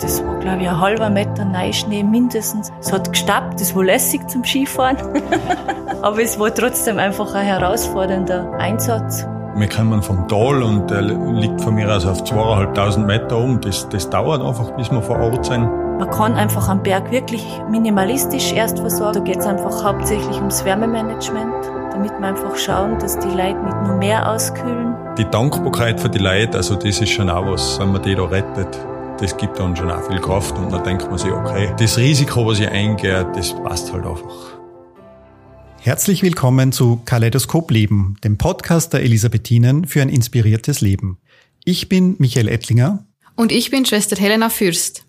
Das 0.00 0.22
war, 0.24 0.38
glaube 0.40 0.62
ich, 0.62 0.68
ein 0.68 0.78
halber 0.78 1.08
Meter 1.08 1.44
Neuschnee 1.44 2.02
mindestens. 2.02 2.70
Es 2.80 2.92
hat 2.92 3.10
gestappt, 3.10 3.60
das 3.60 3.74
war 3.74 3.84
lässig 3.84 4.28
zum 4.28 4.44
Skifahren. 4.44 4.98
Aber 6.02 6.22
es 6.22 6.38
war 6.38 6.54
trotzdem 6.54 6.98
einfach 6.98 7.34
ein 7.34 7.46
herausfordernder 7.46 8.52
Einsatz. 8.58 9.26
Wir 9.56 9.68
kommen 9.70 10.02
vom 10.02 10.28
Tal 10.28 10.62
und 10.62 10.90
der 10.90 11.00
liegt 11.00 11.62
von 11.62 11.74
mir 11.74 11.90
aus 11.94 12.04
auf 12.04 12.22
zweieinhalbtausend 12.24 13.06
Meter 13.06 13.38
um. 13.38 13.58
Das, 13.58 13.88
das 13.88 14.10
dauert 14.10 14.42
einfach, 14.42 14.70
bis 14.72 14.90
wir 14.90 15.00
vor 15.00 15.18
Ort 15.18 15.46
sind. 15.46 15.62
Man 15.62 16.10
kann 16.10 16.34
einfach 16.34 16.68
am 16.68 16.82
Berg 16.82 17.10
wirklich 17.10 17.42
minimalistisch 17.70 18.52
erst 18.52 18.78
versorgen. 18.80 19.14
Da 19.14 19.20
geht 19.20 19.38
es 19.38 19.46
einfach 19.46 19.82
hauptsächlich 19.82 20.36
ums 20.36 20.62
Wärmemanagement, 20.62 21.54
damit 21.90 22.10
wir 22.10 22.28
einfach 22.28 22.54
schauen, 22.56 22.98
dass 22.98 23.18
die 23.18 23.28
Leute 23.28 23.58
nicht 23.64 23.82
nur 23.86 23.96
mehr 23.96 24.30
auskühlen. 24.30 24.94
Die 25.16 25.24
Dankbarkeit 25.24 25.98
für 25.98 26.10
die 26.10 26.18
Leute, 26.18 26.58
also 26.58 26.74
das 26.74 27.00
ist 27.00 27.08
schon 27.08 27.30
auch 27.30 27.46
was, 27.46 27.80
wenn 27.80 27.92
man 27.92 28.02
die 28.02 28.14
da 28.14 28.24
rettet. 28.24 28.78
Das 29.18 29.34
gibt 29.38 29.58
dann 29.58 29.74
schon 29.74 29.90
auch 29.90 30.06
viel 30.06 30.20
Kraft 30.20 30.58
und 30.58 30.70
dann 30.70 30.84
denkt 30.84 31.08
man 31.08 31.16
sich, 31.16 31.32
okay, 31.32 31.72
das 31.78 31.96
Risiko, 31.96 32.46
was 32.46 32.60
ich 32.60 32.68
eingehe, 32.68 33.26
das 33.34 33.54
passt 33.62 33.90
halt 33.90 34.04
einfach. 34.04 34.58
Herzlich 35.80 36.22
willkommen 36.22 36.70
zu 36.70 37.00
Kaleidoskop 37.02 37.70
Leben, 37.70 38.18
dem 38.24 38.36
Podcast 38.36 38.92
der 38.92 39.00
Elisabethinen 39.00 39.86
für 39.86 40.02
ein 40.02 40.10
inspiriertes 40.10 40.82
Leben. 40.82 41.16
Ich 41.64 41.88
bin 41.88 42.16
Michael 42.18 42.48
Ettlinger. 42.48 43.06
Und 43.36 43.52
ich 43.52 43.70
bin 43.70 43.86
Schwester 43.86 44.16
Helena 44.16 44.50
Fürst. 44.50 45.06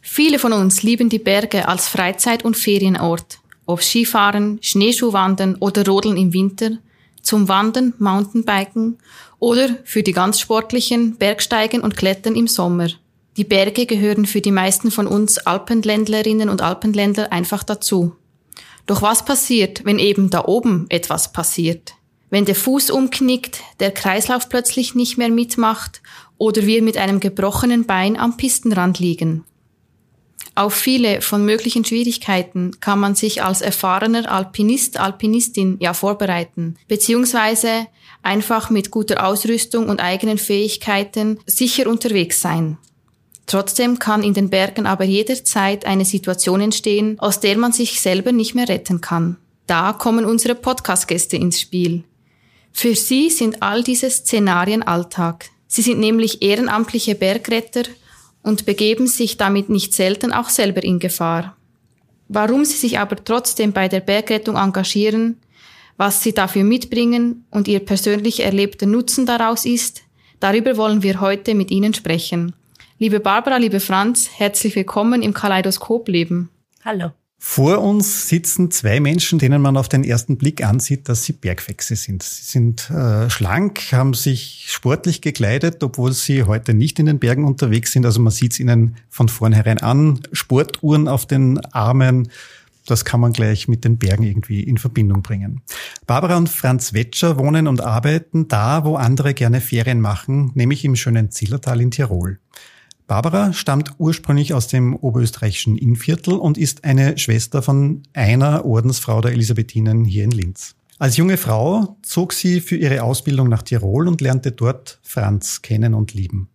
Viele 0.00 0.38
von 0.38 0.54
uns 0.54 0.82
lieben 0.82 1.10
die 1.10 1.18
Berge 1.18 1.68
als 1.68 1.88
Freizeit- 1.88 2.44
und 2.44 2.56
Ferienort. 2.56 3.40
Ob 3.66 3.82
Skifahren, 3.82 4.60
Schneeschuhwandern 4.62 5.56
oder 5.56 5.84
Rodeln 5.84 6.16
im 6.16 6.32
Winter, 6.32 6.78
zum 7.20 7.48
Wandern, 7.48 7.92
Mountainbiken 7.98 8.96
oder 9.38 9.76
für 9.84 10.02
die 10.02 10.12
ganz 10.12 10.40
sportlichen 10.40 11.16
Bergsteigen 11.16 11.82
und 11.82 11.98
Klettern 11.98 12.34
im 12.34 12.48
Sommer. 12.48 12.88
Die 13.36 13.44
Berge 13.44 13.84
gehören 13.84 14.24
für 14.24 14.40
die 14.40 14.50
meisten 14.50 14.90
von 14.90 15.06
uns 15.06 15.38
Alpenländlerinnen 15.38 16.48
und 16.48 16.62
Alpenländler 16.62 17.32
einfach 17.32 17.62
dazu. 17.62 18.16
Doch 18.86 19.02
was 19.02 19.24
passiert, 19.24 19.84
wenn 19.84 19.98
eben 19.98 20.30
da 20.30 20.44
oben 20.44 20.86
etwas 20.88 21.32
passiert? 21.32 21.94
Wenn 22.30 22.44
der 22.44 22.54
Fuß 22.54 22.90
umknickt, 22.90 23.60
der 23.78 23.90
Kreislauf 23.90 24.48
plötzlich 24.48 24.94
nicht 24.94 25.18
mehr 25.18 25.28
mitmacht 25.28 26.02
oder 26.38 26.66
wir 26.66 26.82
mit 26.82 26.96
einem 26.96 27.20
gebrochenen 27.20 27.84
Bein 27.84 28.16
am 28.16 28.36
Pistenrand 28.36 28.98
liegen? 28.98 29.44
Auf 30.54 30.72
viele 30.72 31.20
von 31.20 31.44
möglichen 31.44 31.84
Schwierigkeiten 31.84 32.80
kann 32.80 32.98
man 32.98 33.14
sich 33.14 33.42
als 33.42 33.60
erfahrener 33.60 34.32
Alpinist, 34.32 34.98
Alpinistin 34.98 35.76
ja 35.80 35.92
vorbereiten, 35.92 36.76
beziehungsweise 36.88 37.86
einfach 38.22 38.70
mit 38.70 38.90
guter 38.90 39.26
Ausrüstung 39.26 39.90
und 39.90 40.00
eigenen 40.00 40.38
Fähigkeiten 40.38 41.38
sicher 41.44 41.86
unterwegs 41.86 42.40
sein. 42.40 42.78
Trotzdem 43.46 43.98
kann 43.98 44.24
in 44.24 44.34
den 44.34 44.50
Bergen 44.50 44.86
aber 44.86 45.04
jederzeit 45.04 45.86
eine 45.86 46.04
Situation 46.04 46.60
entstehen, 46.60 47.18
aus 47.20 47.38
der 47.40 47.56
man 47.56 47.72
sich 47.72 48.00
selber 48.00 48.32
nicht 48.32 48.54
mehr 48.54 48.68
retten 48.68 49.00
kann. 49.00 49.36
Da 49.66 49.92
kommen 49.92 50.24
unsere 50.24 50.54
Podcast-Gäste 50.54 51.36
ins 51.36 51.60
Spiel. 51.60 52.04
Für 52.72 52.94
sie 52.94 53.30
sind 53.30 53.62
all 53.62 53.82
diese 53.82 54.10
Szenarien 54.10 54.82
Alltag. 54.82 55.46
Sie 55.66 55.82
sind 55.82 55.98
nämlich 55.98 56.42
ehrenamtliche 56.42 57.14
Bergretter 57.14 57.84
und 58.42 58.66
begeben 58.66 59.06
sich 59.06 59.36
damit 59.36 59.68
nicht 59.68 59.94
selten 59.94 60.32
auch 60.32 60.48
selber 60.48 60.84
in 60.84 60.98
Gefahr. 60.98 61.56
Warum 62.28 62.64
sie 62.64 62.76
sich 62.76 62.98
aber 62.98 63.16
trotzdem 63.24 63.72
bei 63.72 63.88
der 63.88 64.00
Bergrettung 64.00 64.56
engagieren, 64.56 65.38
was 65.96 66.22
sie 66.22 66.34
dafür 66.34 66.64
mitbringen 66.64 67.44
und 67.50 67.68
ihr 67.68 67.80
persönlich 67.80 68.40
erlebter 68.40 68.86
Nutzen 68.86 69.26
daraus 69.26 69.64
ist, 69.64 70.02
darüber 70.40 70.76
wollen 70.76 71.02
wir 71.02 71.20
heute 71.20 71.54
mit 71.54 71.70
Ihnen 71.70 71.94
sprechen. 71.94 72.54
Liebe 72.98 73.20
Barbara, 73.20 73.58
liebe 73.58 73.80
Franz, 73.80 74.30
herzlich 74.38 74.74
willkommen 74.74 75.20
im 75.20 75.34
Kaleidoskop 75.34 76.08
Leben. 76.08 76.48
Hallo. 76.82 77.10
Vor 77.38 77.82
uns 77.82 78.30
sitzen 78.30 78.70
zwei 78.70 79.00
Menschen, 79.00 79.38
denen 79.38 79.60
man 79.60 79.76
auf 79.76 79.90
den 79.90 80.02
ersten 80.02 80.38
Blick 80.38 80.64
ansieht, 80.64 81.06
dass 81.06 81.24
sie 81.24 81.34
Bergwechsel 81.34 81.98
sind. 81.98 82.22
Sie 82.22 82.44
sind 82.44 82.88
äh, 82.88 83.28
schlank, 83.28 83.92
haben 83.92 84.14
sich 84.14 84.64
sportlich 84.68 85.20
gekleidet, 85.20 85.84
obwohl 85.84 86.14
sie 86.14 86.44
heute 86.44 86.72
nicht 86.72 86.98
in 86.98 87.04
den 87.04 87.18
Bergen 87.18 87.44
unterwegs 87.44 87.92
sind. 87.92 88.06
Also 88.06 88.22
man 88.22 88.32
sieht 88.32 88.52
es 88.52 88.60
ihnen 88.60 88.96
von 89.10 89.28
vornherein 89.28 89.78
an. 89.82 90.20
Sportuhren 90.32 91.06
auf 91.06 91.26
den 91.26 91.62
Armen, 91.74 92.30
das 92.86 93.04
kann 93.04 93.20
man 93.20 93.34
gleich 93.34 93.68
mit 93.68 93.84
den 93.84 93.98
Bergen 93.98 94.22
irgendwie 94.22 94.62
in 94.62 94.78
Verbindung 94.78 95.20
bringen. 95.20 95.60
Barbara 96.06 96.38
und 96.38 96.48
Franz 96.48 96.94
Wetscher 96.94 97.38
wohnen 97.38 97.68
und 97.68 97.82
arbeiten 97.82 98.48
da, 98.48 98.86
wo 98.86 98.96
andere 98.96 99.34
gerne 99.34 99.60
Ferien 99.60 100.00
machen, 100.00 100.52
nämlich 100.54 100.82
im 100.86 100.96
schönen 100.96 101.30
Zillertal 101.30 101.82
in 101.82 101.90
Tirol. 101.90 102.38
Barbara 103.06 103.52
stammt 103.52 103.92
ursprünglich 103.98 104.52
aus 104.52 104.66
dem 104.66 104.96
oberösterreichischen 104.96 105.78
Innviertel 105.78 106.34
und 106.34 106.58
ist 106.58 106.84
eine 106.84 107.18
Schwester 107.18 107.62
von 107.62 108.02
einer 108.14 108.64
Ordensfrau 108.64 109.20
der 109.20 109.32
Elisabethinen 109.32 110.04
hier 110.04 110.24
in 110.24 110.32
Linz. 110.32 110.74
Als 110.98 111.16
junge 111.16 111.36
Frau 111.36 111.98
zog 112.02 112.32
sie 112.32 112.60
für 112.60 112.76
ihre 112.76 113.02
Ausbildung 113.02 113.48
nach 113.48 113.62
Tirol 113.62 114.08
und 114.08 114.20
lernte 114.20 114.50
dort 114.50 114.98
Franz 115.02 115.62
kennen 115.62 115.94
und 115.94 116.14
lieben. 116.14 116.48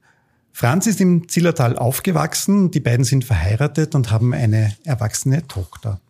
Franz 0.51 0.87
ist 0.87 0.99
im 0.99 1.29
Zillertal 1.29 1.77
aufgewachsen, 1.77 2.71
die 2.71 2.81
beiden 2.81 3.05
sind 3.05 3.23
verheiratet 3.23 3.95
und 3.95 4.11
haben 4.11 4.33
eine 4.33 4.75
erwachsene 4.83 5.47
Tochter. 5.47 6.01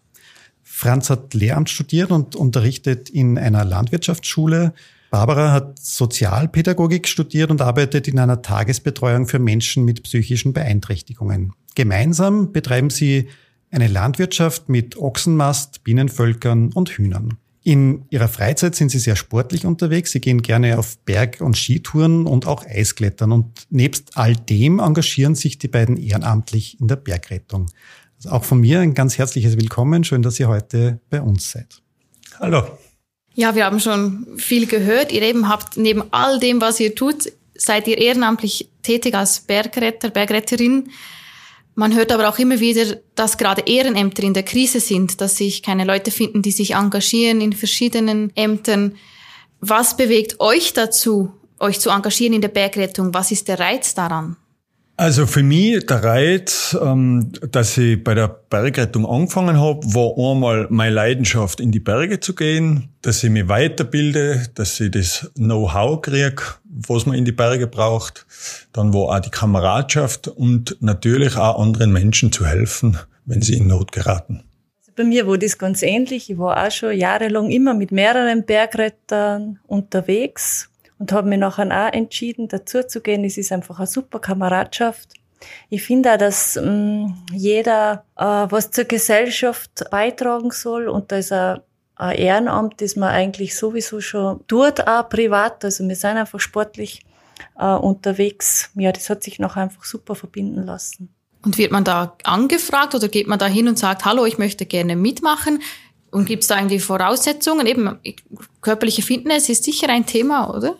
Franz 0.63 1.09
hat 1.11 1.33
Lehramt 1.35 1.69
studiert 1.69 2.09
und 2.09 2.35
unterrichtet 2.35 3.09
in 3.09 3.37
einer 3.37 3.63
Landwirtschaftsschule, 3.63 4.73
Barbara 5.11 5.51
hat 5.51 5.77
Sozialpädagogik 5.77 7.05
studiert 7.05 7.51
und 7.51 7.61
arbeitet 7.61 8.07
in 8.07 8.17
einer 8.17 8.41
Tagesbetreuung 8.41 9.27
für 9.27 9.39
Menschen 9.39 9.83
mit 9.83 10.03
psychischen 10.03 10.53
Beeinträchtigungen. 10.53 11.51
Gemeinsam 11.75 12.53
betreiben 12.53 12.89
sie 12.89 13.27
eine 13.71 13.87
Landwirtschaft 13.87 14.69
mit 14.69 14.97
Ochsenmast, 14.97 15.83
Bienenvölkern 15.83 16.71
und 16.71 16.89
Hühnern. 16.91 17.37
In 17.61 18.05
ihrer 18.09 18.29
Freizeit 18.29 18.73
sind 18.75 18.89
sie 18.89 18.99
sehr 18.99 19.17
sportlich 19.17 19.65
unterwegs. 19.65 20.11
Sie 20.11 20.21
gehen 20.21 20.41
gerne 20.41 20.79
auf 20.79 20.97
Berg- 20.99 21.41
und 21.41 21.57
Skitouren 21.57 22.25
und 22.25 22.47
auch 22.47 22.65
Eisklettern. 22.65 23.33
Und 23.33 23.67
nebst 23.69 24.17
all 24.17 24.35
dem 24.35 24.79
engagieren 24.79 25.35
sich 25.35 25.57
die 25.57 25.67
beiden 25.67 25.97
ehrenamtlich 25.97 26.79
in 26.79 26.87
der 26.87 26.95
Bergrettung. 26.95 27.69
Also 28.15 28.29
auch 28.29 28.45
von 28.45 28.61
mir 28.61 28.79
ein 28.79 28.93
ganz 28.93 29.17
herzliches 29.17 29.57
Willkommen. 29.57 30.05
Schön, 30.05 30.21
dass 30.21 30.39
ihr 30.39 30.47
heute 30.47 31.01
bei 31.09 31.21
uns 31.21 31.51
seid. 31.51 31.81
Hallo. 32.39 32.63
Ja, 33.33 33.55
wir 33.55 33.65
haben 33.65 33.79
schon 33.79 34.27
viel 34.37 34.67
gehört. 34.67 35.11
Ihr 35.11 35.21
eben 35.21 35.47
habt 35.47 35.77
neben 35.77 36.03
all 36.11 36.39
dem, 36.39 36.59
was 36.59 36.79
ihr 36.79 36.95
tut, 36.95 37.31
seid 37.55 37.87
ihr 37.87 37.97
ehrenamtlich 37.97 38.69
tätig 38.83 39.15
als 39.15 39.39
Bergretter, 39.39 40.09
Bergretterin. 40.09 40.89
Man 41.75 41.95
hört 41.95 42.11
aber 42.11 42.27
auch 42.27 42.37
immer 42.37 42.59
wieder, 42.59 42.97
dass 43.15 43.37
gerade 43.37 43.63
Ehrenämter 43.65 44.23
in 44.23 44.33
der 44.33 44.43
Krise 44.43 44.81
sind, 44.81 45.21
dass 45.21 45.37
sich 45.37 45.63
keine 45.63 45.85
Leute 45.85 46.11
finden, 46.11 46.41
die 46.41 46.51
sich 46.51 46.73
engagieren 46.75 47.39
in 47.39 47.53
verschiedenen 47.53 48.35
Ämtern. 48.35 48.95
Was 49.61 49.95
bewegt 49.95 50.39
euch 50.39 50.73
dazu, 50.73 51.31
euch 51.59 51.79
zu 51.79 51.89
engagieren 51.89 52.33
in 52.33 52.41
der 52.41 52.49
Bergrettung? 52.49 53.13
Was 53.13 53.31
ist 53.31 53.47
der 53.47 53.59
Reiz 53.59 53.95
daran? 53.95 54.35
Also 55.01 55.25
für 55.25 55.41
mich 55.41 55.83
der 55.87 56.03
Reiz, 56.03 56.77
ähm, 56.79 57.31
dass 57.49 57.75
ich 57.75 58.03
bei 58.03 58.13
der 58.13 58.27
Bergrettung 58.27 59.07
angefangen 59.07 59.59
habe, 59.59 59.79
war 59.95 60.13
einmal 60.15 60.67
meine 60.69 60.93
Leidenschaft, 60.93 61.59
in 61.59 61.71
die 61.71 61.79
Berge 61.79 62.19
zu 62.19 62.35
gehen, 62.35 62.89
dass 63.01 63.23
ich 63.23 63.31
mich 63.31 63.47
weiterbilde, 63.47 64.45
dass 64.53 64.79
ich 64.79 64.91
das 64.91 65.31
Know-how 65.33 66.03
kriege, 66.03 66.43
was 66.65 67.07
man 67.07 67.15
in 67.15 67.25
die 67.25 67.31
Berge 67.31 67.65
braucht. 67.65 68.27
Dann 68.73 68.93
war 68.93 69.17
auch 69.17 69.19
die 69.19 69.31
Kameradschaft 69.31 70.27
und 70.27 70.77
natürlich 70.81 71.35
auch 71.35 71.59
anderen 71.59 71.91
Menschen 71.91 72.31
zu 72.31 72.45
helfen, 72.45 72.95
wenn 73.25 73.41
sie 73.41 73.57
in 73.57 73.65
Not 73.65 73.91
geraten. 73.91 74.43
Also 74.81 74.91
bei 74.95 75.03
mir 75.03 75.25
war 75.25 75.39
das 75.39 75.57
ganz 75.57 75.81
ähnlich. 75.81 76.29
Ich 76.29 76.37
war 76.37 76.63
auch 76.63 76.69
schon 76.69 76.95
jahrelang 76.95 77.49
immer 77.49 77.73
mit 77.73 77.91
mehreren 77.91 78.45
Bergrettern 78.45 79.57
unterwegs 79.65 80.70
und 81.01 81.11
habe 81.11 81.27
mich 81.27 81.39
nachher 81.39 81.65
auch 81.65 81.93
entschieden, 81.93 82.47
dazu 82.47 82.83
zu 82.83 83.01
gehen. 83.01 83.25
Es 83.25 83.35
ist 83.35 83.51
einfach 83.51 83.79
eine 83.79 83.87
super 83.87 84.19
Kameradschaft. 84.19 85.15
Ich 85.71 85.81
finde 85.81 86.13
auch, 86.13 86.17
dass 86.17 86.55
mh, 86.55 86.63
mm, 86.63 87.25
jeder 87.33 88.05
äh, 88.15 88.23
was 88.23 88.69
zur 88.69 88.83
Gesellschaft 88.83 89.83
beitragen 89.89 90.51
soll 90.51 90.87
und 90.87 91.11
da 91.11 91.17
ist 91.17 91.31
ein, 91.31 91.59
ein 91.95 92.15
Ehrenamt, 92.15 92.81
das 92.81 92.95
man 92.95 93.09
eigentlich 93.09 93.55
sowieso 93.55 93.99
schon 93.99 94.45
tut, 94.45 94.87
auch 94.87 95.09
privat. 95.09 95.65
Also 95.65 95.87
wir 95.87 95.95
sind 95.95 96.17
einfach 96.17 96.39
sportlich 96.39 97.03
äh, 97.57 97.73
unterwegs. 97.73 98.69
Ja, 98.75 98.91
das 98.91 99.09
hat 99.09 99.23
sich 99.23 99.39
noch 99.39 99.55
einfach 99.55 99.83
super 99.83 100.13
verbinden 100.13 100.63
lassen. 100.67 101.09
Und 101.43 101.57
wird 101.57 101.71
man 101.71 101.83
da 101.83 102.15
angefragt 102.23 102.93
oder 102.93 103.07
geht 103.07 103.27
man 103.27 103.39
da 103.39 103.47
hin 103.47 103.67
und 103.67 103.79
sagt, 103.79 104.05
hallo, 104.05 104.25
ich 104.25 104.37
möchte 104.37 104.67
gerne 104.67 104.95
mitmachen? 104.95 105.63
Und 106.11 106.25
gibt 106.25 106.43
es 106.43 106.49
da 106.49 106.57
irgendwie 106.57 106.77
Voraussetzungen? 106.77 107.65
Eben 107.65 107.97
körperliche 108.61 109.01
Fitness 109.01 109.49
ist 109.49 109.63
sicher 109.63 109.89
ein 109.89 110.05
Thema, 110.05 110.55
oder? 110.55 110.77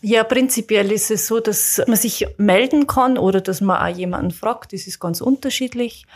Ja, 0.00 0.22
prinzipiell 0.22 0.92
ist 0.92 1.10
es 1.10 1.26
so, 1.26 1.40
dass 1.40 1.82
man 1.86 1.96
sich 1.96 2.26
melden 2.36 2.86
kann 2.86 3.18
oder 3.18 3.40
dass 3.40 3.60
man 3.60 3.82
auch 3.82 3.96
jemanden 3.96 4.30
fragt. 4.30 4.72
Das 4.72 4.86
ist 4.86 5.00
ganz 5.00 5.20
unterschiedlich. 5.20 6.06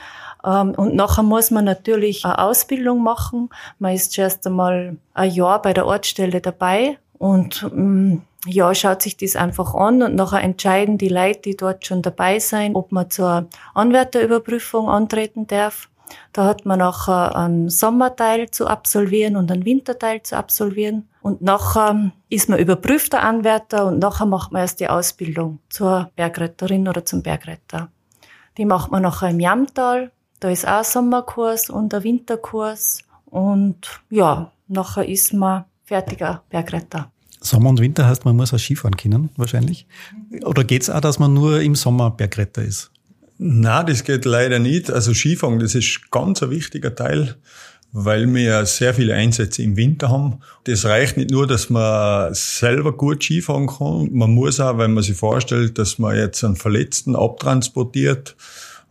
Ähm, 0.44 0.70
und 0.76 0.94
nachher 0.94 1.22
muss 1.22 1.50
man 1.50 1.64
natürlich 1.64 2.24
eine 2.24 2.38
Ausbildung 2.38 3.02
machen. 3.02 3.50
Man 3.78 3.94
ist 3.94 4.12
zuerst 4.12 4.46
einmal 4.46 4.96
ein 5.14 5.30
Jahr 5.30 5.60
bei 5.62 5.72
der 5.72 5.86
Ortsstelle 5.86 6.40
dabei 6.40 6.98
und 7.18 7.68
mm, 7.72 8.18
ja, 8.46 8.74
schaut 8.74 9.02
sich 9.02 9.16
das 9.16 9.36
einfach 9.36 9.74
an 9.74 10.02
und 10.02 10.14
nachher 10.16 10.42
entscheiden 10.42 10.98
die 10.98 11.08
Leute, 11.08 11.40
die 11.42 11.56
dort 11.56 11.86
schon 11.86 12.02
dabei 12.02 12.40
sein, 12.40 12.74
ob 12.74 12.90
man 12.90 13.10
zur 13.10 13.48
Anwärterüberprüfung 13.74 14.88
antreten 14.88 15.46
darf. 15.46 15.88
Da 16.32 16.44
hat 16.44 16.66
man 16.66 16.80
nachher 16.80 17.36
einen 17.36 17.68
Sommerteil 17.68 18.50
zu 18.50 18.66
absolvieren 18.66 19.36
und 19.36 19.50
einen 19.50 19.64
Winterteil 19.64 20.22
zu 20.22 20.36
absolvieren. 20.36 21.08
Und 21.22 21.40
nachher 21.40 22.10
ist 22.28 22.48
man 22.48 22.58
überprüfter 22.58 23.22
Anwärter 23.22 23.86
und 23.86 24.00
nachher 24.00 24.26
macht 24.26 24.50
man 24.52 24.62
erst 24.62 24.80
die 24.80 24.88
Ausbildung 24.88 25.60
zur 25.70 26.10
Bergretterin 26.16 26.88
oder 26.88 27.04
zum 27.04 27.22
Bergretter. 27.22 27.90
Die 28.58 28.64
macht 28.64 28.90
man 28.90 29.02
nachher 29.02 29.30
im 29.30 29.38
Jamtal. 29.38 30.10
Da 30.40 30.50
ist 30.50 30.66
auch 30.66 30.78
ein 30.78 30.84
Sommerkurs 30.84 31.70
und 31.70 31.94
ein 31.94 32.02
Winterkurs. 32.02 33.02
Und 33.26 34.00
ja, 34.10 34.50
nachher 34.66 35.08
ist 35.08 35.32
man 35.32 35.64
fertiger 35.84 36.42
Bergretter. 36.50 37.10
Sommer 37.40 37.70
und 37.70 37.80
Winter 37.80 38.06
heißt, 38.06 38.24
man 38.24 38.36
muss 38.36 38.52
auch 38.52 38.58
Skifahren 38.58 38.96
können, 38.96 39.30
wahrscheinlich. 39.36 39.86
Oder 40.44 40.64
geht's 40.64 40.90
auch, 40.90 41.00
dass 41.00 41.18
man 41.18 41.32
nur 41.34 41.60
im 41.60 41.74
Sommer 41.74 42.10
Bergretter 42.10 42.62
ist? 42.62 42.90
Na, 43.38 43.82
das 43.82 44.04
geht 44.04 44.24
leider 44.24 44.58
nicht. 44.58 44.90
Also 44.90 45.14
Skifahren, 45.14 45.58
das 45.58 45.74
ist 45.74 46.10
ganz 46.10 46.42
ein 46.42 46.50
wichtiger 46.50 46.94
Teil, 46.94 47.36
weil 47.92 48.32
wir 48.34 48.64
sehr 48.66 48.94
viele 48.94 49.14
Einsätze 49.14 49.62
im 49.62 49.76
Winter 49.76 50.08
haben. 50.08 50.40
Das 50.64 50.84
reicht 50.84 51.16
nicht 51.16 51.30
nur, 51.30 51.46
dass 51.46 51.70
man 51.70 52.32
selber 52.34 52.96
gut 52.96 53.22
Skifahren 53.22 53.66
kann. 53.66 54.08
Man 54.12 54.32
muss 54.32 54.60
auch, 54.60 54.78
wenn 54.78 54.94
man 54.94 55.02
sich 55.02 55.16
vorstellt, 55.16 55.78
dass 55.78 55.98
man 55.98 56.16
jetzt 56.16 56.42
einen 56.42 56.56
Verletzten 56.56 57.14
abtransportiert, 57.14 58.34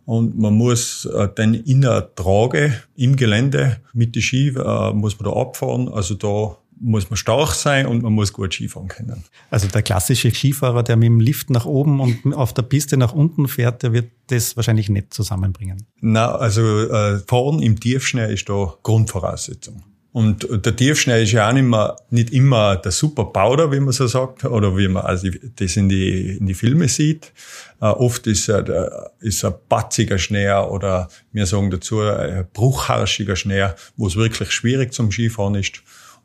und 0.04 0.36
man 0.36 0.54
muss 0.54 1.04
äh, 1.06 1.28
dann 1.34 1.54
in 1.54 1.82
der 1.82 2.14
Trage 2.14 2.74
im 2.96 3.16
Gelände 3.16 3.80
mit 3.92 4.14
den 4.14 4.22
Ski 4.22 4.48
äh, 4.48 4.92
muss 4.92 5.18
man 5.18 5.30
da 5.30 5.40
abfahren. 5.40 5.88
Also 5.88 6.14
da 6.14 6.56
muss 6.82 7.08
man 7.08 7.16
stark 7.16 7.52
sein 7.54 7.86
und 7.86 8.02
man 8.02 8.12
muss 8.12 8.32
gut 8.32 8.52
Skifahren 8.52 8.88
können. 8.88 9.24
Also 9.50 9.68
der 9.68 9.82
klassische 9.82 10.30
Skifahrer, 10.30 10.82
der 10.82 10.96
mit 10.96 11.06
dem 11.06 11.20
Lift 11.20 11.48
nach 11.48 11.64
oben 11.64 12.00
und 12.00 12.34
auf 12.34 12.52
der 12.52 12.62
Piste 12.62 12.96
nach 12.96 13.12
unten 13.12 13.48
fährt, 13.48 13.82
der 13.82 13.92
wird 13.92 14.10
das 14.26 14.56
wahrscheinlich 14.56 14.88
nicht 14.88 15.14
zusammenbringen. 15.14 15.86
Na, 16.00 16.34
also 16.34 16.62
äh, 16.62 17.20
Fahren 17.20 17.62
im 17.62 17.78
Tiefschnee 17.78 18.32
ist 18.32 18.48
da 18.48 18.74
Grundvoraussetzung. 18.82 19.84
Und 20.12 20.46
der 20.50 20.76
Tiefschnee 20.76 21.22
ist 21.22 21.32
ja 21.32 21.48
auch 21.48 21.54
nicht, 21.54 21.64
mehr, 21.64 21.96
nicht 22.10 22.30
immer 22.34 22.76
der 22.76 22.92
super 22.92 23.24
Powder, 23.24 23.72
wie 23.72 23.80
man 23.80 23.92
so 23.92 24.06
sagt, 24.06 24.44
oder 24.44 24.76
wie 24.76 24.88
man 24.88 25.04
also 25.04 25.28
das 25.56 25.76
in 25.76 25.88
die, 25.88 26.36
in 26.36 26.46
die 26.46 26.54
Filme 26.54 26.88
sieht. 26.88 27.32
Äh, 27.80 27.86
oft 27.86 28.26
ist 28.26 28.48
er, 28.48 29.12
ist 29.20 29.42
ein 29.44 29.54
batziger 29.70 30.18
Schnee 30.18 30.52
oder 30.52 31.08
wir 31.32 31.46
sagen 31.46 31.70
dazu 31.70 32.00
ein 32.00 32.46
bruchharschiger 32.52 33.36
Schnee, 33.36 33.68
wo 33.96 34.06
es 34.06 34.16
wirklich 34.16 34.50
schwierig 34.50 34.92
zum 34.92 35.10
Skifahren 35.10 35.54
ist. 35.54 35.82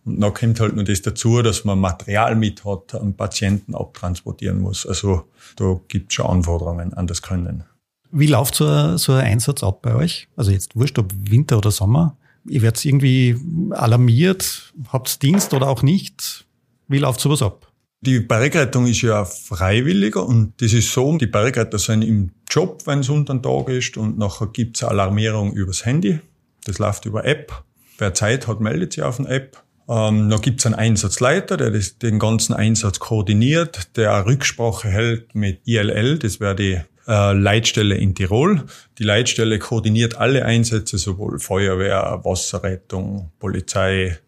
Und 0.07 0.21
dann 0.21 0.33
kommt 0.33 0.59
halt 0.61 0.73
nur 0.73 0.85
das 0.85 1.01
dazu, 1.01 1.41
dass 1.41 1.65
man 1.65 1.79
Material 1.79 2.35
mit 2.35 2.63
hat, 2.63 2.95
einen 2.95 3.13
Patienten 3.13 3.75
abtransportieren 3.75 4.59
muss. 4.59 4.85
Also 4.87 5.23
da 5.57 5.79
gibt 5.89 6.11
es 6.11 6.15
schon 6.15 6.27
Anforderungen 6.27 6.93
an 6.93 7.07
das 7.07 7.21
Können. 7.21 7.65
Wie 8.11 8.27
läuft 8.27 8.55
so 8.55 8.65
ein, 8.65 8.97
so 8.97 9.11
ein 9.11 9.25
Einsatz 9.25 9.63
ab 9.63 9.81
bei 9.81 9.93
euch? 9.93 10.29
Also 10.37 10.51
jetzt 10.51 10.77
wurscht, 10.77 10.97
ob 10.97 11.13
Winter 11.29 11.57
oder 11.57 11.71
Sommer. 11.71 12.15
Ihr 12.47 12.61
werdet 12.61 12.85
irgendwie 12.85 13.35
alarmiert, 13.71 14.73
habt 14.93 15.21
Dienst 15.21 15.53
oder 15.53 15.67
auch 15.67 15.83
nicht. 15.83 16.45
Wie 16.87 16.99
läuft 16.99 17.19
sowas 17.19 17.41
ab? 17.41 17.69
Die 17.99 18.21
Bergrettung 18.21 18.87
ist 18.87 19.01
ja 19.01 19.25
freiwilliger 19.25 20.25
und 20.25 20.53
das 20.61 20.71
ist 20.71 20.93
so, 20.93 21.17
die 21.17 21.27
Bergretter 21.27 21.79
sind 21.79 22.03
im 22.03 22.31
Job, 22.49 22.83
wenn 22.85 22.99
es 22.99 23.09
unter 23.09 23.33
den 23.33 23.43
Tag 23.43 23.67
ist 23.67 23.97
und 23.97 24.17
nachher 24.17 24.47
gibt's 24.47 24.83
eine 24.83 24.91
Alarmierung 24.91 25.51
übers 25.51 25.85
Handy. 25.85 26.19
Das 26.63 26.79
läuft 26.79 27.05
über 27.05 27.25
App. 27.25 27.63
Wer 27.97 28.13
Zeit 28.13 28.47
hat, 28.47 28.61
meldet 28.61 28.93
sich 28.93 29.03
auf 29.03 29.19
eine 29.19 29.27
App. 29.27 29.63
Ähm, 29.89 30.29
da 30.29 30.37
gibt's 30.37 30.65
einen 30.65 30.75
Einsatzleiter, 30.75 31.55
der 31.57 31.71
das, 31.71 31.97
den 31.97 32.19
ganzen 32.19 32.53
Einsatz 32.53 32.99
koordiniert, 32.99 33.95
der 33.95 34.25
Rücksprache 34.25 34.89
hält 34.89 35.33
mit 35.33 35.61
ILL, 35.65 36.19
das 36.19 36.39
wäre 36.39 36.55
die 36.55 36.81
äh, 37.07 37.33
Leitstelle 37.33 37.95
in 37.95 38.13
Tirol. 38.13 38.65
Die 38.97 39.03
Leitstelle 39.03 39.59
koordiniert 39.59 40.17
alle 40.17 40.45
Einsätze, 40.45 40.97
sowohl 40.97 41.39
Feuerwehr, 41.39 42.19
Wasserrettung, 42.23 43.31
Polizei 43.39 44.19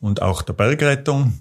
und 0.00 0.20
auch 0.20 0.42
der 0.42 0.52
Bergrettung. 0.52 1.40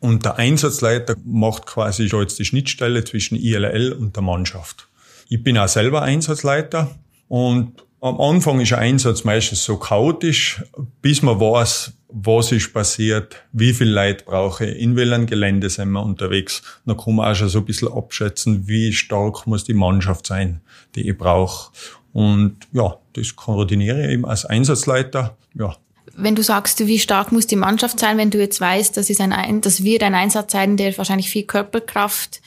Und 0.00 0.24
der 0.24 0.36
Einsatzleiter 0.36 1.16
macht 1.24 1.66
quasi 1.66 2.08
schon 2.08 2.20
jetzt 2.20 2.38
die 2.38 2.44
Schnittstelle 2.44 3.02
zwischen 3.04 3.36
ILL 3.36 3.92
und 3.92 4.14
der 4.14 4.22
Mannschaft. 4.22 4.88
Ich 5.28 5.42
bin 5.42 5.58
auch 5.58 5.68
selber 5.68 6.02
Einsatzleiter 6.02 6.90
und 7.26 7.84
am 8.00 8.20
Anfang 8.20 8.60
ist 8.60 8.72
ein 8.72 8.78
Einsatz 8.78 9.24
meistens 9.24 9.64
so 9.64 9.76
chaotisch, 9.76 10.62
bis 11.02 11.22
man 11.22 11.40
weiß, 11.40 11.92
was 12.08 12.52
ist 12.52 12.72
passiert, 12.72 13.36
wie 13.52 13.74
viel 13.74 13.88
Leid 13.88 14.24
brauche 14.24 14.66
ich, 14.66 14.80
in 14.80 14.96
welchem 14.96 15.26
Gelände 15.26 15.68
sind 15.68 15.90
wir 15.90 16.02
unterwegs. 16.02 16.62
Dann 16.86 16.96
kann 16.96 17.16
man 17.16 17.30
auch 17.30 17.34
schon 17.34 17.48
so 17.48 17.58
ein 17.58 17.64
bisschen 17.66 17.92
abschätzen, 17.92 18.66
wie 18.66 18.92
stark 18.92 19.46
muss 19.46 19.64
die 19.64 19.74
Mannschaft 19.74 20.26
sein, 20.26 20.60
die 20.94 21.08
ich 21.08 21.18
brauche. 21.18 21.70
Und 22.12 22.56
ja, 22.72 22.96
das 23.12 23.36
koordiniere 23.36 24.06
ich 24.06 24.12
eben 24.12 24.24
als 24.24 24.46
Einsatzleiter. 24.46 25.36
Ja. 25.54 25.76
Wenn 26.16 26.34
du 26.34 26.42
sagst, 26.42 26.84
wie 26.86 26.98
stark 26.98 27.30
muss 27.30 27.46
die 27.46 27.56
Mannschaft 27.56 28.00
sein, 28.00 28.16
wenn 28.16 28.30
du 28.30 28.38
jetzt 28.38 28.60
weißt, 28.60 28.96
das 28.96 29.10
ist 29.10 29.20
ein, 29.20 29.60
das 29.60 29.84
wird 29.84 30.02
ein 30.02 30.14
Einsatz 30.14 30.52
sein, 30.52 30.76
der 30.76 30.96
wahrscheinlich 30.96 31.30
viel 31.30 31.44
Körperkraft 31.44 32.40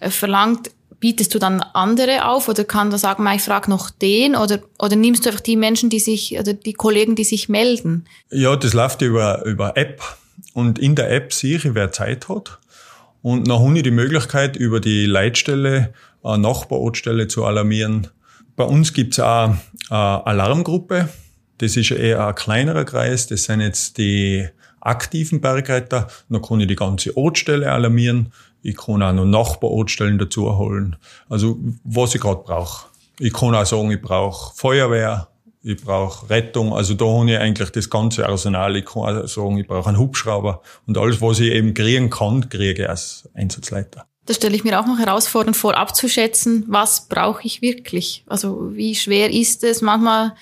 äh, 0.00 0.10
verlangt, 0.10 0.70
bietest 1.00 1.34
du 1.34 1.38
dann 1.38 1.60
andere 1.60 2.26
auf 2.26 2.48
oder 2.48 2.64
kann 2.64 2.90
da 2.90 2.98
sagen, 2.98 3.26
ich 3.34 3.42
frage 3.42 3.70
noch 3.70 3.90
den 3.90 4.34
oder, 4.34 4.60
oder 4.78 4.96
nimmst 4.96 5.24
du 5.24 5.30
einfach 5.30 5.40
die 5.40 5.56
Menschen, 5.56 5.90
die 5.90 6.00
sich, 6.00 6.38
oder 6.38 6.52
die 6.52 6.72
Kollegen, 6.72 7.14
die 7.14 7.24
sich 7.24 7.48
melden? 7.48 8.06
Ja, 8.30 8.56
das 8.56 8.74
läuft 8.74 9.02
über, 9.02 9.44
über 9.44 9.76
App 9.76 10.02
und 10.54 10.78
in 10.78 10.94
der 10.94 11.10
App 11.10 11.32
sehe 11.32 11.56
ich, 11.56 11.74
wer 11.74 11.92
Zeit 11.92 12.28
hat. 12.28 12.58
Und 13.22 13.48
dann 13.48 13.60
habe 13.60 13.76
ich 13.76 13.82
die 13.82 13.90
Möglichkeit, 13.90 14.56
über 14.56 14.80
die 14.80 15.06
Leitstelle, 15.06 15.92
eine 16.22 16.38
Nachbarortstelle 16.38 17.28
zu 17.28 17.44
alarmieren. 17.44 18.08
Bei 18.56 18.64
uns 18.64 18.92
gibt's 18.92 19.20
auch 19.20 19.54
eine 19.88 20.26
Alarmgruppe. 20.26 21.08
Das 21.58 21.76
ist 21.76 21.90
eher 21.90 22.26
ein 22.26 22.34
kleinerer 22.34 22.84
Kreis. 22.84 23.26
Das 23.26 23.44
sind 23.44 23.60
jetzt 23.60 23.98
die 23.98 24.48
aktiven 24.80 25.40
Bergretter. 25.40 26.08
Dann 26.28 26.42
kann 26.42 26.60
ich 26.60 26.68
die 26.68 26.76
ganze 26.76 27.16
Ortstelle 27.16 27.70
alarmieren. 27.70 28.32
Ich 28.62 28.76
kann 28.76 29.02
auch 29.02 29.12
noch 29.12 29.24
Nachbarortstellen 29.24 30.18
dazu 30.18 30.56
holen. 30.56 30.96
Also 31.28 31.58
was 31.84 32.14
ich 32.14 32.20
gerade 32.20 32.42
brauche. 32.42 32.86
Ich 33.20 33.32
kann 33.32 33.54
auch 33.54 33.66
sagen, 33.66 33.90
ich 33.90 34.00
brauche 34.00 34.54
Feuerwehr, 34.56 35.28
ich 35.62 35.82
brauche 35.82 36.30
Rettung. 36.30 36.72
Also 36.72 36.94
da 36.94 37.04
habe 37.04 37.30
ich 37.30 37.38
eigentlich 37.38 37.70
das 37.70 37.90
ganze 37.90 38.28
Arsenal. 38.28 38.76
Ich 38.76 38.86
kann 38.86 39.02
auch 39.02 39.28
sagen, 39.28 39.58
ich 39.58 39.66
brauche 39.66 39.88
einen 39.88 39.98
Hubschrauber. 39.98 40.62
Und 40.86 40.96
alles, 40.98 41.20
was 41.20 41.40
ich 41.40 41.52
eben 41.52 41.74
kriegen 41.74 42.10
kann, 42.10 42.48
kriege 42.48 42.82
ich 42.82 42.88
als 42.88 43.28
Einsatzleiter. 43.34 44.06
Da 44.28 44.34
stelle 44.34 44.54
ich 44.54 44.62
mir 44.62 44.78
auch 44.78 44.86
noch 44.86 44.98
herausfordernd 44.98 45.56
vor, 45.56 45.76
abzuschätzen, 45.76 46.64
was 46.68 47.08
brauche 47.08 47.42
ich 47.44 47.62
wirklich? 47.62 48.24
Also 48.26 48.74
wie 48.74 48.94
schwer 48.94 49.30
ist 49.32 49.64
es? 49.64 49.80
Manchmal, 49.80 50.34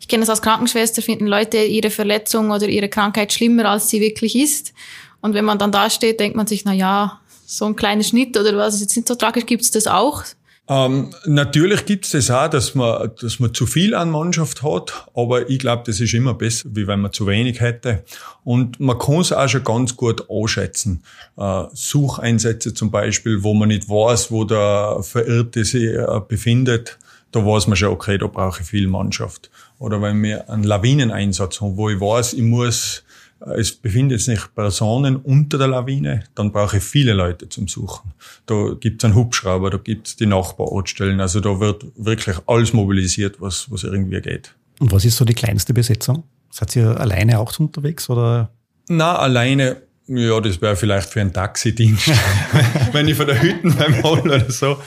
ich 0.00 0.08
kenne 0.08 0.22
das 0.22 0.30
als 0.30 0.40
Krankenschwester, 0.40 1.02
finden 1.02 1.26
Leute 1.26 1.58
ihre 1.58 1.90
Verletzung 1.90 2.50
oder 2.50 2.66
ihre 2.68 2.88
Krankheit 2.88 3.34
schlimmer, 3.34 3.66
als 3.66 3.90
sie 3.90 4.00
wirklich 4.00 4.34
ist. 4.34 4.72
Und 5.20 5.34
wenn 5.34 5.44
man 5.44 5.58
dann 5.58 5.72
da 5.72 5.90
steht, 5.90 6.20
denkt 6.20 6.36
man 6.36 6.46
sich, 6.46 6.64
na 6.64 6.72
ja, 6.72 7.20
so 7.56 7.66
ein 7.66 7.76
kleiner 7.76 8.02
Schnitt 8.02 8.36
oder 8.38 8.56
was 8.56 8.74
ist 8.74 8.80
jetzt 8.80 8.96
nicht 8.96 9.08
so 9.08 9.14
tragisch, 9.14 9.46
gibt 9.46 9.62
es 9.62 9.70
das 9.70 9.86
auch? 9.86 10.24
Ähm, 10.66 11.10
natürlich 11.26 11.84
gibt 11.84 12.06
es 12.06 12.12
das 12.12 12.30
auch, 12.30 12.48
dass 12.48 12.74
man, 12.74 13.10
dass 13.20 13.38
man 13.38 13.52
zu 13.52 13.66
viel 13.66 13.94
an 13.94 14.10
Mannschaft 14.10 14.62
hat, 14.62 15.06
aber 15.14 15.50
ich 15.50 15.58
glaube, 15.58 15.82
das 15.84 16.00
ist 16.00 16.14
immer 16.14 16.32
besser, 16.32 16.70
wie 16.72 16.86
wenn 16.86 17.00
man 17.00 17.12
zu 17.12 17.26
wenig 17.26 17.60
hätte. 17.60 18.02
Und 18.44 18.80
man 18.80 18.98
kann 18.98 19.20
es 19.20 19.30
auch 19.30 19.48
schon 19.48 19.62
ganz 19.62 19.94
gut 19.94 20.24
anschätzen. 20.30 21.02
Äh, 21.36 21.64
Sucheinsätze 21.74 22.72
zum 22.72 22.90
Beispiel, 22.90 23.42
wo 23.42 23.52
man 23.52 23.68
nicht 23.68 23.90
weiß, 23.90 24.30
wo 24.30 24.44
der 24.44 25.00
Verirrte 25.02 25.66
sich 25.66 25.84
äh, 25.84 26.20
befindet, 26.26 26.98
da 27.30 27.44
weiß 27.44 27.66
man 27.66 27.76
schon, 27.76 27.90
okay, 27.90 28.16
da 28.16 28.26
brauche 28.26 28.62
ich 28.62 28.68
viel 28.68 28.86
Mannschaft. 28.86 29.50
Oder 29.78 30.00
wenn 30.00 30.22
wir 30.22 30.48
einen 30.48 30.64
Lawineneinsatz 30.64 31.60
haben, 31.60 31.76
wo 31.76 31.90
ich 31.90 32.00
weiß, 32.00 32.32
ich 32.32 32.42
muss 32.42 33.02
es 33.40 33.72
befindet 33.72 34.20
sich 34.20 34.40
Personen 34.54 35.16
unter 35.16 35.58
der 35.58 35.68
Lawine, 35.68 36.24
dann 36.34 36.52
brauche 36.52 36.78
ich 36.78 36.82
viele 36.82 37.12
Leute 37.12 37.48
zum 37.48 37.68
Suchen. 37.68 38.12
Da 38.46 38.74
gibt 38.78 39.02
es 39.02 39.04
einen 39.04 39.14
Hubschrauber, 39.14 39.70
da 39.70 39.78
gibt 39.78 40.08
es 40.08 40.16
die 40.16 40.26
Nachbarortstellen, 40.26 41.20
also 41.20 41.40
da 41.40 41.60
wird 41.60 41.84
wirklich 41.96 42.36
alles 42.46 42.72
mobilisiert, 42.72 43.40
was, 43.40 43.70
was 43.70 43.84
irgendwie 43.84 44.20
geht. 44.20 44.54
Und 44.80 44.92
was 44.92 45.04
ist 45.04 45.16
so 45.16 45.24
die 45.24 45.34
kleinste 45.34 45.74
Besetzung? 45.74 46.24
Seid 46.50 46.74
ihr 46.76 46.98
alleine 47.00 47.38
auch 47.38 47.58
unterwegs 47.58 48.08
oder? 48.08 48.50
Na, 48.88 49.16
alleine, 49.16 49.76
ja, 50.06 50.40
das 50.40 50.60
wäre 50.60 50.76
vielleicht 50.76 51.08
für 51.08 51.20
einen 51.20 51.32
Taxidienst, 51.32 52.10
wenn 52.92 53.08
ich 53.08 53.16
von 53.16 53.26
der 53.26 53.40
Hütten 53.40 53.74
beim 53.74 54.02
hole 54.02 54.22
oder 54.22 54.50
so. 54.50 54.78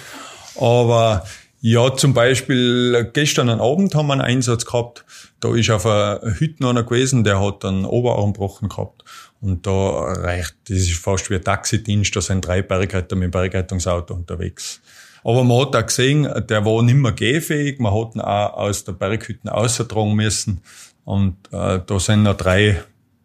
Aber 0.59 1.25
ja, 1.59 1.93
zum 1.95 2.13
Beispiel 2.13 3.09
gestern 3.13 3.49
Abend 3.49 3.95
haben 3.95 4.07
wir 4.07 4.13
einen 4.13 4.21
Einsatz 4.21 4.65
gehabt. 4.65 5.05
Da 5.39 5.55
ist 5.55 5.69
auf 5.69 5.85
einer 5.85 6.21
Hütte 6.37 6.67
einer 6.67 6.83
gewesen, 6.83 7.23
der 7.23 7.41
hat 7.41 7.65
einen 7.65 7.85
Oberarmbrochen 7.85 8.69
gehabt. 8.69 9.03
Und 9.41 9.65
da 9.65 9.71
reicht, 10.13 10.55
das 10.67 10.77
ist 10.77 10.97
fast 10.97 11.29
wie 11.29 11.35
ein 11.35 11.43
Taxidienst, 11.43 12.15
da 12.15 12.21
sind 12.21 12.45
drei 12.45 12.61
Bergretter 12.61 13.15
mit 13.15 13.25
dem 13.25 13.31
Bergrettungsauto 13.31 14.13
unterwegs. 14.13 14.81
Aber 15.23 15.43
man 15.43 15.59
hat 15.59 15.75
auch 15.75 15.85
gesehen, 15.85 16.23
der 16.47 16.63
war 16.63 16.81
nicht 16.83 16.95
mehr 16.95 17.11
gehfähig. 17.11 17.79
Man 17.79 17.93
hat 17.93 18.15
ihn 18.15 18.21
auch 18.21 18.53
aus 18.53 18.83
der 18.83 18.93
Berghütte 18.93 19.53
austragen 19.53 20.13
müssen. 20.13 20.61
Und 21.05 21.35
äh, 21.51 21.79
da 21.85 21.99
sind 21.99 22.23
noch 22.23 22.37
drei 22.37 22.81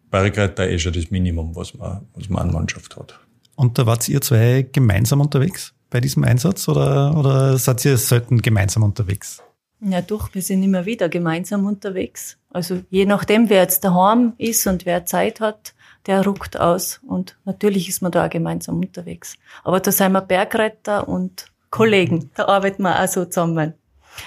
Bergretter, 0.09 0.69
eh 0.69 0.79
schon 0.79 0.93
das 0.93 1.11
Minimum, 1.11 1.55
was 1.55 1.73
man, 1.75 2.05
was 2.15 2.29
man 2.29 2.43
an 2.43 2.53
Mannschaft 2.53 2.95
hat. 2.97 3.17
Und 3.55 3.77
da 3.77 3.85
wart 3.85 4.09
ihr 4.09 4.21
zwei 4.21 4.67
gemeinsam 4.71 5.21
unterwegs 5.21 5.73
bei 5.93 6.01
diesem 6.01 6.23
Einsatz 6.23 6.67
oder, 6.67 7.15
oder 7.15 7.57
seid 7.57 7.85
ihr 7.85 7.97
selten 7.97 8.41
gemeinsam 8.41 8.81
unterwegs? 8.81 9.43
Ja, 9.79 10.01
doch, 10.01 10.33
wir 10.33 10.41
sind 10.41 10.63
immer 10.63 10.85
wieder 10.85 11.07
gemeinsam 11.07 11.65
unterwegs. 11.65 12.37
Also 12.49 12.81
je 12.89 13.05
nachdem, 13.05 13.49
wer 13.49 13.61
jetzt 13.61 13.83
daheim 13.83 14.33
ist 14.37 14.65
und 14.65 14.85
wer 14.87 15.05
Zeit 15.05 15.39
hat, 15.39 15.75
der 16.07 16.25
ruckt 16.25 16.59
aus. 16.59 16.99
Und 17.05 17.37
natürlich 17.45 17.89
ist 17.89 18.01
man 18.01 18.11
da 18.11 18.25
auch 18.25 18.29
gemeinsam 18.29 18.77
unterwegs. 18.79 19.35
Aber 19.63 19.79
da 19.79 19.91
sind 19.91 20.13
wir 20.13 20.21
Bergretter 20.21 21.07
und 21.07 21.51
Kollegen. 21.69 22.31
Da 22.35 22.47
arbeiten 22.47 22.81
wir 22.81 22.99
auch 22.99 23.07
so 23.07 23.25
zusammen. 23.25 23.73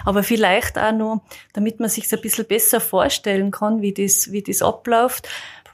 Aber 0.05 0.23
vielleicht 0.23 0.79
auch 0.79 0.93
noch, 0.93 1.23
damit 1.53 1.81
man 1.81 1.89
sich 1.89 2.13
ein 2.13 2.21
bisschen 2.21 2.47
besser 2.47 2.81
vorstellen 2.81 3.51
kann, 3.51 3.83
wie 3.83 3.93
das, 3.93 4.31
wie 4.31 4.43
das 4.43 4.63
abläuft 4.63 5.29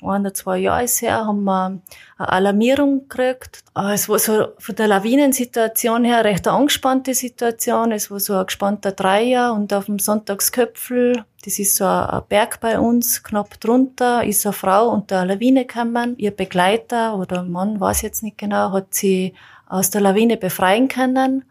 ein 0.09 0.23
oder 0.23 0.35
zwei 0.35 0.59
Jahre 0.59 0.87
her, 0.87 1.27
haben 1.27 1.45
wir 1.45 1.81
eine 2.19 2.29
Alarmierung 2.29 3.09
gekriegt. 3.09 3.65
Ah, 3.75 3.93
es 3.93 4.09
war 4.09 4.19
so 4.19 4.49
von 4.59 4.75
der 4.75 4.89
Lawinensituation 4.89 6.05
her 6.05 6.25
recht 6.25 6.47
eine 6.47 6.57
angespannte 6.57 7.15
Situation. 7.15 7.93
Es 7.93 8.11
war 8.11 8.21
so 8.21 8.35
ein 8.35 8.47
gespannter 8.47 8.93
Dreier 8.93 9.53
und 9.53 9.73
auf 9.73 9.87
dem 9.87 9.99
Sonntagsköpfel, 9.99 11.25
das 11.45 11.59
ist 11.59 11.77
so 11.77 11.85
ein 11.85 12.23
Berg 12.29 12.61
bei 12.61 12.79
uns, 12.79 13.23
knapp 13.23 13.59
drunter, 13.61 14.25
ist 14.25 14.47
eine 14.47 14.53
Frau 14.53 14.91
unter 14.91 15.21
eine 15.21 15.35
Lawine 15.35 15.65
gekommen. 15.67 16.15
Ihr 16.17 16.31
Begleiter 16.31 17.17
oder 17.19 17.43
Mann, 17.43 17.81
weiß 17.81 18.03
jetzt 18.03 18.23
nicht 18.23 18.39
genau, 18.39 18.73
hat 18.73 18.95
sie 18.95 19.35
aus 19.67 19.91
der 19.91 20.03
Lawine 20.03 20.37
befreien 20.37 20.87
können. 20.89 21.45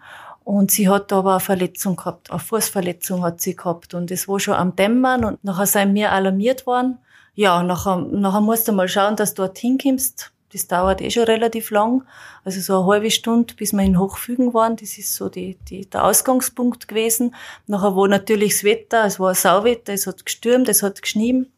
Und 0.44 0.72
sie 0.72 0.90
hat 0.90 1.12
aber 1.14 1.32
eine 1.32 1.40
Verletzung 1.40 1.98
gehabt, 1.98 2.32
eine 2.32 2.40
Fußverletzung 2.40 3.24
hat 3.24 3.42
sie 3.42 3.56
gehabt. 3.56 3.94
Und 3.94 4.12
es 4.12 4.28
war 4.28 4.40
schon 4.40 4.56
am 4.56 4.76
Dämmern 4.76 5.24
und 5.24 5.44
nachher 5.44 5.66
sind 5.66 5.94
wir 5.94 6.12
alarmiert 6.12 6.66
worden 6.66 6.98
ja, 7.34 7.64
nachher, 7.64 7.98
nachher 7.98 8.42
musst 8.42 8.68
du 8.68 8.72
mal 8.72 8.88
schauen, 8.88 9.16
dass 9.16 9.34
du 9.34 9.44
dort 9.44 9.58
hinkommst. 9.58 10.32
Das 10.52 10.68
dauert 10.68 11.00
eh 11.00 11.10
schon 11.10 11.24
relativ 11.24 11.72
lang. 11.72 12.04
Also 12.44 12.60
so 12.60 12.80
eine 12.80 12.88
halbe 12.88 13.12
Stunde, 13.12 13.54
bis 13.54 13.72
wir 13.72 13.84
in 13.84 13.98
Hochfügen 13.98 14.54
waren. 14.54 14.76
Das 14.76 14.98
ist 14.98 15.16
so 15.16 15.30
die, 15.30 15.58
die, 15.70 15.90
der 15.90 16.04
Ausgangspunkt 16.04 16.88
gewesen. 16.88 17.36
Nachher 17.68 17.96
war 17.96 18.08
natürlich 18.08 18.54
das 18.54 18.64
Wetter, 18.66 19.06
es 19.06 19.20
war 19.20 19.34
Sauwetter, 19.34 19.94
es 19.94 20.08
hat 20.08 20.26
gestürmt, 20.26 20.68
es 20.68 20.84
hat 20.84 21.02
geschnieben. 21.02 21.52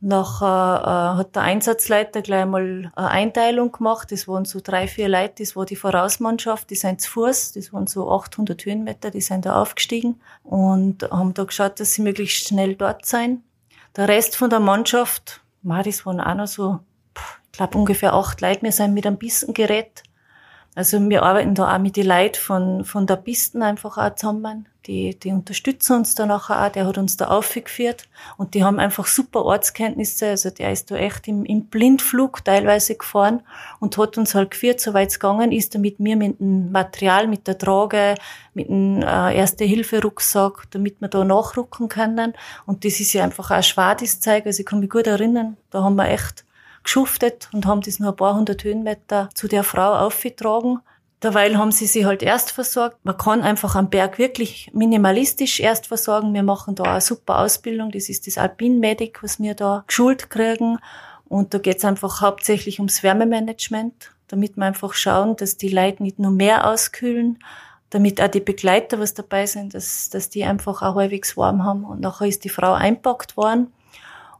Nachher 0.00 0.82
äh, 0.82 1.18
hat 1.18 1.36
der 1.36 1.42
Einsatzleiter 1.42 2.20
gleich 2.20 2.44
mal 2.44 2.92
eine 2.94 3.08
Einteilung 3.08 3.72
gemacht. 3.72 4.10
Das 4.10 4.26
waren 4.26 4.44
so 4.44 4.60
drei, 4.62 4.88
vier 4.88 5.08
Leute, 5.08 5.36
das 5.38 5.54
war 5.54 5.64
die 5.64 5.76
Vorausmannschaft, 5.76 6.68
die 6.68 6.74
sind 6.74 7.00
zu 7.00 7.10
Fuß, 7.10 7.52
das 7.52 7.72
waren 7.72 7.86
so 7.86 8.10
800 8.10 8.66
Höhenmeter, 8.66 9.10
die 9.10 9.22
sind 9.22 9.46
da 9.46 9.62
aufgestiegen 9.62 10.20
und 10.42 11.04
haben 11.10 11.32
da 11.32 11.44
geschaut, 11.44 11.80
dass 11.80 11.94
sie 11.94 12.02
möglichst 12.02 12.48
schnell 12.48 12.74
dort 12.74 13.06
sein. 13.06 13.44
Der 13.96 14.08
Rest 14.08 14.36
von 14.36 14.50
der 14.50 14.58
Mannschaft, 14.58 15.40
das 15.62 16.04
waren 16.04 16.20
auch 16.20 16.34
noch 16.34 16.48
so, 16.48 16.80
ich 17.16 17.52
glaube 17.52 17.78
ungefähr 17.78 18.12
acht 18.12 18.40
Leute, 18.40 18.62
wir 18.62 18.72
sind 18.72 18.92
mit 18.92 19.06
einem 19.06 19.18
Pistengerät. 19.18 20.02
Also 20.76 20.98
wir 21.08 21.22
arbeiten 21.22 21.54
da 21.54 21.72
auch 21.72 21.78
mit 21.78 21.96
den 21.96 22.06
Leuten 22.06 22.34
von, 22.34 22.84
von 22.84 23.06
der 23.06 23.16
Pisten 23.16 23.62
einfach 23.62 23.96
auch 23.96 24.14
zusammen. 24.16 24.66
Die, 24.86 25.18
die 25.18 25.30
unterstützen 25.30 25.96
uns 25.96 26.14
da 26.14 26.26
nachher 26.26 26.66
auch, 26.66 26.70
der 26.70 26.86
hat 26.86 26.98
uns 26.98 27.16
da 27.16 27.28
aufgeführt. 27.28 28.06
Und 28.36 28.52
die 28.52 28.64
haben 28.64 28.78
einfach 28.78 29.06
super 29.06 29.44
Ortskenntnisse, 29.44 30.30
also 30.30 30.50
der 30.50 30.72
ist 30.72 30.90
da 30.90 30.96
echt 30.96 31.26
im, 31.26 31.44
im 31.44 31.66
Blindflug 31.66 32.44
teilweise 32.44 32.96
gefahren 32.96 33.40
und 33.80 33.96
hat 33.96 34.18
uns 34.18 34.34
halt 34.34 34.50
geführt, 34.50 34.80
soweit 34.80 35.08
es 35.08 35.20
gegangen 35.20 35.52
ist, 35.52 35.74
damit 35.74 35.96
wir 35.98 36.16
mit 36.16 36.38
dem 36.38 36.70
Material, 36.70 37.28
mit 37.28 37.46
der 37.46 37.56
Trage, 37.56 38.16
mit 38.52 38.68
dem 38.68 39.00
äh, 39.00 39.34
Erste-Hilfe-Rucksack, 39.36 40.64
damit 40.72 41.00
wir 41.00 41.08
da 41.08 41.24
nachrücken 41.24 41.88
können. 41.88 42.34
Und 42.66 42.84
das 42.84 43.00
ist 43.00 43.14
ja 43.14 43.24
einfach 43.24 43.52
auch 43.52 43.62
schwer, 43.62 43.94
das 43.94 44.20
Zeug, 44.20 44.44
also 44.44 44.60
ich 44.60 44.66
kann 44.66 44.80
mich 44.80 44.90
gut 44.90 45.06
erinnern, 45.06 45.56
da 45.70 45.82
haben 45.82 45.96
wir 45.96 46.08
echt 46.08 46.44
geschuftet 46.84 47.48
und 47.52 47.66
haben 47.66 47.80
das 47.80 47.98
nur 47.98 48.10
ein 48.10 48.16
paar 48.16 48.36
hundert 48.36 48.62
Höhenmeter 48.62 49.28
zu 49.34 49.48
der 49.48 49.64
Frau 49.64 49.94
aufgetragen 49.94 50.80
Derweil 51.24 51.56
haben 51.56 51.72
sie 51.72 51.86
sich 51.86 52.04
halt 52.04 52.22
erst 52.22 52.50
versorgt. 52.50 52.98
Man 53.02 53.16
kann 53.16 53.40
einfach 53.40 53.76
am 53.76 53.88
Berg 53.88 54.18
wirklich 54.18 54.70
minimalistisch 54.74 55.58
erst 55.58 55.86
versorgen. 55.86 56.34
Wir 56.34 56.42
machen 56.42 56.74
da 56.74 56.84
eine 56.84 57.00
super 57.00 57.38
Ausbildung. 57.38 57.90
Das 57.90 58.10
ist 58.10 58.26
das 58.26 58.36
Alpin 58.36 58.78
Medic, 58.78 59.22
was 59.22 59.40
wir 59.40 59.54
da 59.54 59.84
geschult 59.86 60.28
kriegen. 60.28 60.78
Und 61.26 61.54
da 61.54 61.58
geht 61.58 61.78
es 61.78 61.84
einfach 61.86 62.20
hauptsächlich 62.20 62.78
ums 62.78 63.02
Wärmemanagement, 63.02 64.12
damit 64.28 64.58
wir 64.58 64.66
einfach 64.66 64.92
schauen, 64.92 65.34
dass 65.36 65.56
die 65.56 65.70
Leute 65.70 66.02
nicht 66.02 66.18
nur 66.18 66.30
mehr 66.30 66.70
auskühlen, 66.70 67.38
damit 67.88 68.20
auch 68.20 68.28
die 68.28 68.40
Begleiter, 68.40 68.98
was 69.00 69.14
dabei 69.14 69.46
sind, 69.46 69.72
dass, 69.72 70.10
dass 70.10 70.28
die 70.28 70.44
einfach 70.44 70.82
auch 70.82 70.96
halbwegs 70.96 71.38
warm 71.38 71.64
haben. 71.64 71.84
Und 71.84 72.00
nachher 72.00 72.28
ist 72.28 72.44
die 72.44 72.50
Frau 72.50 72.74
einpackt 72.74 73.38
worden. 73.38 73.72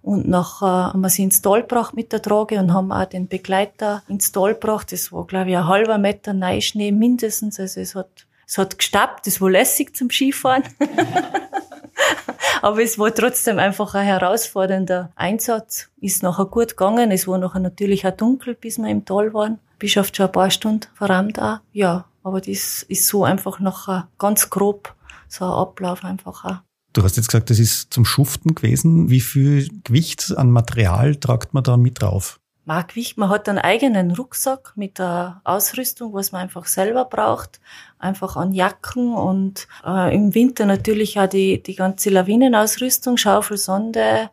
Und 0.05 0.29
nachher 0.29 0.93
haben 0.93 1.01
wir 1.01 1.09
sie 1.09 1.23
ins 1.23 1.41
Tal 1.41 1.63
gebracht 1.63 1.95
mit 1.95 2.13
der 2.13 2.21
Trage 2.21 2.59
und 2.59 2.75
haben 2.75 2.93
auch 2.93 3.07
den 3.07 3.27
Begleiter 3.27 4.03
ins 4.07 4.33
Tal 4.33 4.53
gebracht. 4.53 4.93
Das 4.93 5.11
war, 5.13 5.27
glaube 5.27 5.49
ich, 5.49 5.57
ein 5.57 5.67
halber 5.67 5.97
Meter 5.97 6.35
Neuschnee 6.35 6.93
mindestens. 6.93 7.59
Also 7.59 7.81
es 7.81 7.95
hat, 7.95 8.27
es 8.47 8.59
hat 8.59 8.77
gestappt. 8.77 9.27
Das 9.27 9.41
war 9.41 9.51
lässig 9.51 9.97
zum 9.97 10.11
Skifahren. 10.11 10.63
Aber 12.61 12.83
es 12.83 12.99
war 12.99 13.15
trotzdem 13.15 13.59
einfach 13.59 13.95
ein 13.95 14.05
herausfordernder 14.05 15.11
Einsatz. 15.17 15.89
Ist 16.03 16.23
nachher 16.23 16.45
gut 16.45 16.77
gegangen. 16.77 17.11
Es 17.11 17.27
war 17.27 17.39
nachher 17.39 17.61
natürlich 17.61 18.07
auch 18.07 18.15
dunkel, 18.15 18.55
bis 18.55 18.77
wir 18.77 18.89
im 18.89 19.07
Tal 19.07 19.33
waren. 19.33 19.59
Bischof 19.79 20.11
schon 20.15 20.27
ein 20.27 20.33
paar 20.33 20.51
Stunden 20.51 20.87
verrammt 20.95 21.41
auch. 21.41 21.61
Ja, 21.73 22.05
aber 22.23 22.43
das 22.43 22.83
ist 22.83 23.07
so 23.07 23.25
einfach 23.25 23.59
nachher 23.59 24.09
ganz 24.19 24.51
grob 24.51 24.95
so 25.29 25.47
ein 25.47 25.51
Ablauf 25.51 26.05
einfach 26.05 26.45
auch. 26.45 26.74
Du 26.95 27.03
hast 27.03 27.17
jetzt 27.17 27.27
gesagt, 27.27 27.51
das 27.51 27.59
ist 27.59 27.93
zum 27.93 28.05
Schuften 28.05 28.55
gewesen. 28.55 29.11
Wie 29.11 29.21
viel 29.21 29.69
Gewicht 29.83 30.33
an 30.37 30.51
Material 30.51 31.17
tragt 31.17 31.53
man 31.53 31.65
da 31.65 31.77
mit 31.77 32.01
drauf? 32.01 32.39
Man 32.67 32.87
Gewicht, 32.87 33.19
man 33.19 33.29
hat 33.29 33.49
einen 33.49 33.59
eigenen 33.59 34.13
Rucksack 34.13 34.73
mit 34.77 34.99
der 34.99 35.41
Ausrüstung, 35.43 36.15
was 36.15 36.31
man 36.31 36.43
einfach 36.43 36.67
selber 36.67 37.05
braucht, 37.05 37.61
einfach 37.99 38.37
an 38.37 38.53
Jacken 38.53 39.13
und 39.13 39.67
äh, 39.85 40.15
im 40.15 40.35
Winter 40.35 40.65
natürlich 40.65 41.19
auch 41.19 41.27
die, 41.29 41.63
die 41.63 41.75
ganze 41.75 42.11
Lawinenausrüstung, 42.11 43.17
Schaufel, 43.17 43.59
Sonde, 43.59 44.31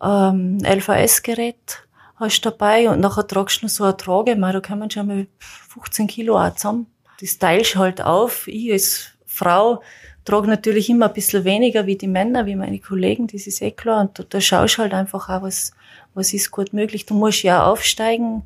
ähm, 0.00 0.58
LVS-Gerät 0.64 1.84
hast 2.16 2.40
du 2.42 2.50
dabei 2.50 2.88
und 2.88 3.00
nachher 3.00 3.26
tragst 3.26 3.60
du 3.60 3.66
noch 3.66 3.70
so 3.70 3.84
eine 3.84 3.96
Trage, 3.96 4.36
da 4.36 4.60
kann 4.60 4.78
man 4.78 4.90
schon 4.90 5.08
mal 5.08 5.26
15 5.40 6.06
Kilo 6.06 6.38
auch 6.38 6.54
zusammen. 6.54 6.86
Das 7.20 7.38
teilst 7.38 7.76
halt 7.76 8.00
auf. 8.00 8.46
Ich 8.46 8.72
als 8.72 9.06
Frau 9.26 9.82
trage 10.24 10.48
natürlich 10.48 10.88
immer 10.88 11.08
ein 11.08 11.12
bisschen 11.12 11.44
weniger 11.44 11.86
wie 11.86 11.96
die 11.96 12.08
Männer, 12.08 12.46
wie 12.46 12.56
meine 12.56 12.78
Kollegen, 12.78 13.26
das 13.26 13.46
ist 13.46 13.62
eh 13.62 13.70
klar. 13.70 14.02
Und 14.02 14.18
da, 14.18 14.24
da 14.28 14.40
schaust 14.40 14.78
halt 14.78 14.94
einfach 14.94 15.28
auch, 15.28 15.42
was, 15.42 15.72
was 16.14 16.32
ist 16.32 16.50
gut 16.50 16.72
möglich. 16.72 17.06
Du 17.06 17.14
musst 17.14 17.42
ja 17.42 17.64
aufsteigen 17.66 18.42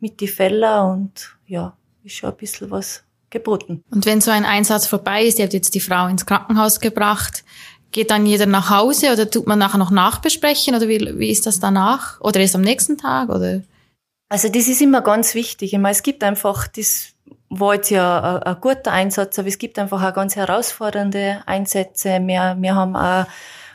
mit 0.00 0.20
die 0.20 0.28
Feller 0.28 0.90
und 0.90 1.36
ja, 1.46 1.76
ist 2.04 2.16
schon 2.16 2.30
ein 2.30 2.36
bisschen 2.36 2.70
was 2.70 3.04
geboten. 3.30 3.82
Und 3.90 4.06
wenn 4.06 4.20
so 4.20 4.30
ein 4.30 4.44
Einsatz 4.44 4.86
vorbei 4.86 5.24
ist, 5.24 5.38
ihr 5.38 5.44
habt 5.44 5.54
jetzt 5.54 5.74
die 5.74 5.80
Frau 5.80 6.06
ins 6.06 6.26
Krankenhaus 6.26 6.80
gebracht, 6.80 7.44
geht 7.90 8.10
dann 8.10 8.26
jeder 8.26 8.46
nach 8.46 8.70
Hause 8.70 9.12
oder 9.12 9.30
tut 9.30 9.46
man 9.46 9.58
nachher 9.58 9.78
noch 9.78 9.90
nachbesprechen 9.90 10.74
oder 10.74 10.88
wie, 10.88 11.18
wie 11.18 11.30
ist 11.30 11.46
das 11.46 11.60
danach? 11.60 12.20
Oder 12.20 12.42
ist 12.42 12.54
am 12.54 12.60
nächsten 12.60 12.98
Tag 12.98 13.28
oder? 13.28 13.62
Also 14.28 14.48
das 14.48 14.68
ist 14.68 14.82
immer 14.82 15.00
ganz 15.00 15.34
wichtig. 15.34 15.72
Ich 15.72 15.78
meine, 15.78 15.92
es 15.92 16.02
gibt 16.02 16.24
einfach 16.24 16.66
das 16.66 17.13
war 17.60 17.74
jetzt 17.74 17.90
ja 17.90 18.36
ein, 18.36 18.42
ein, 18.42 18.60
guter 18.60 18.92
Einsatz, 18.92 19.38
aber 19.38 19.48
es 19.48 19.58
gibt 19.58 19.78
einfach 19.78 20.02
auch 20.02 20.14
ganz 20.14 20.36
herausfordernde 20.36 21.42
Einsätze. 21.46 22.20
Wir, 22.22 22.56
wir 22.58 22.74
haben 22.74 22.96
auch 22.96 23.26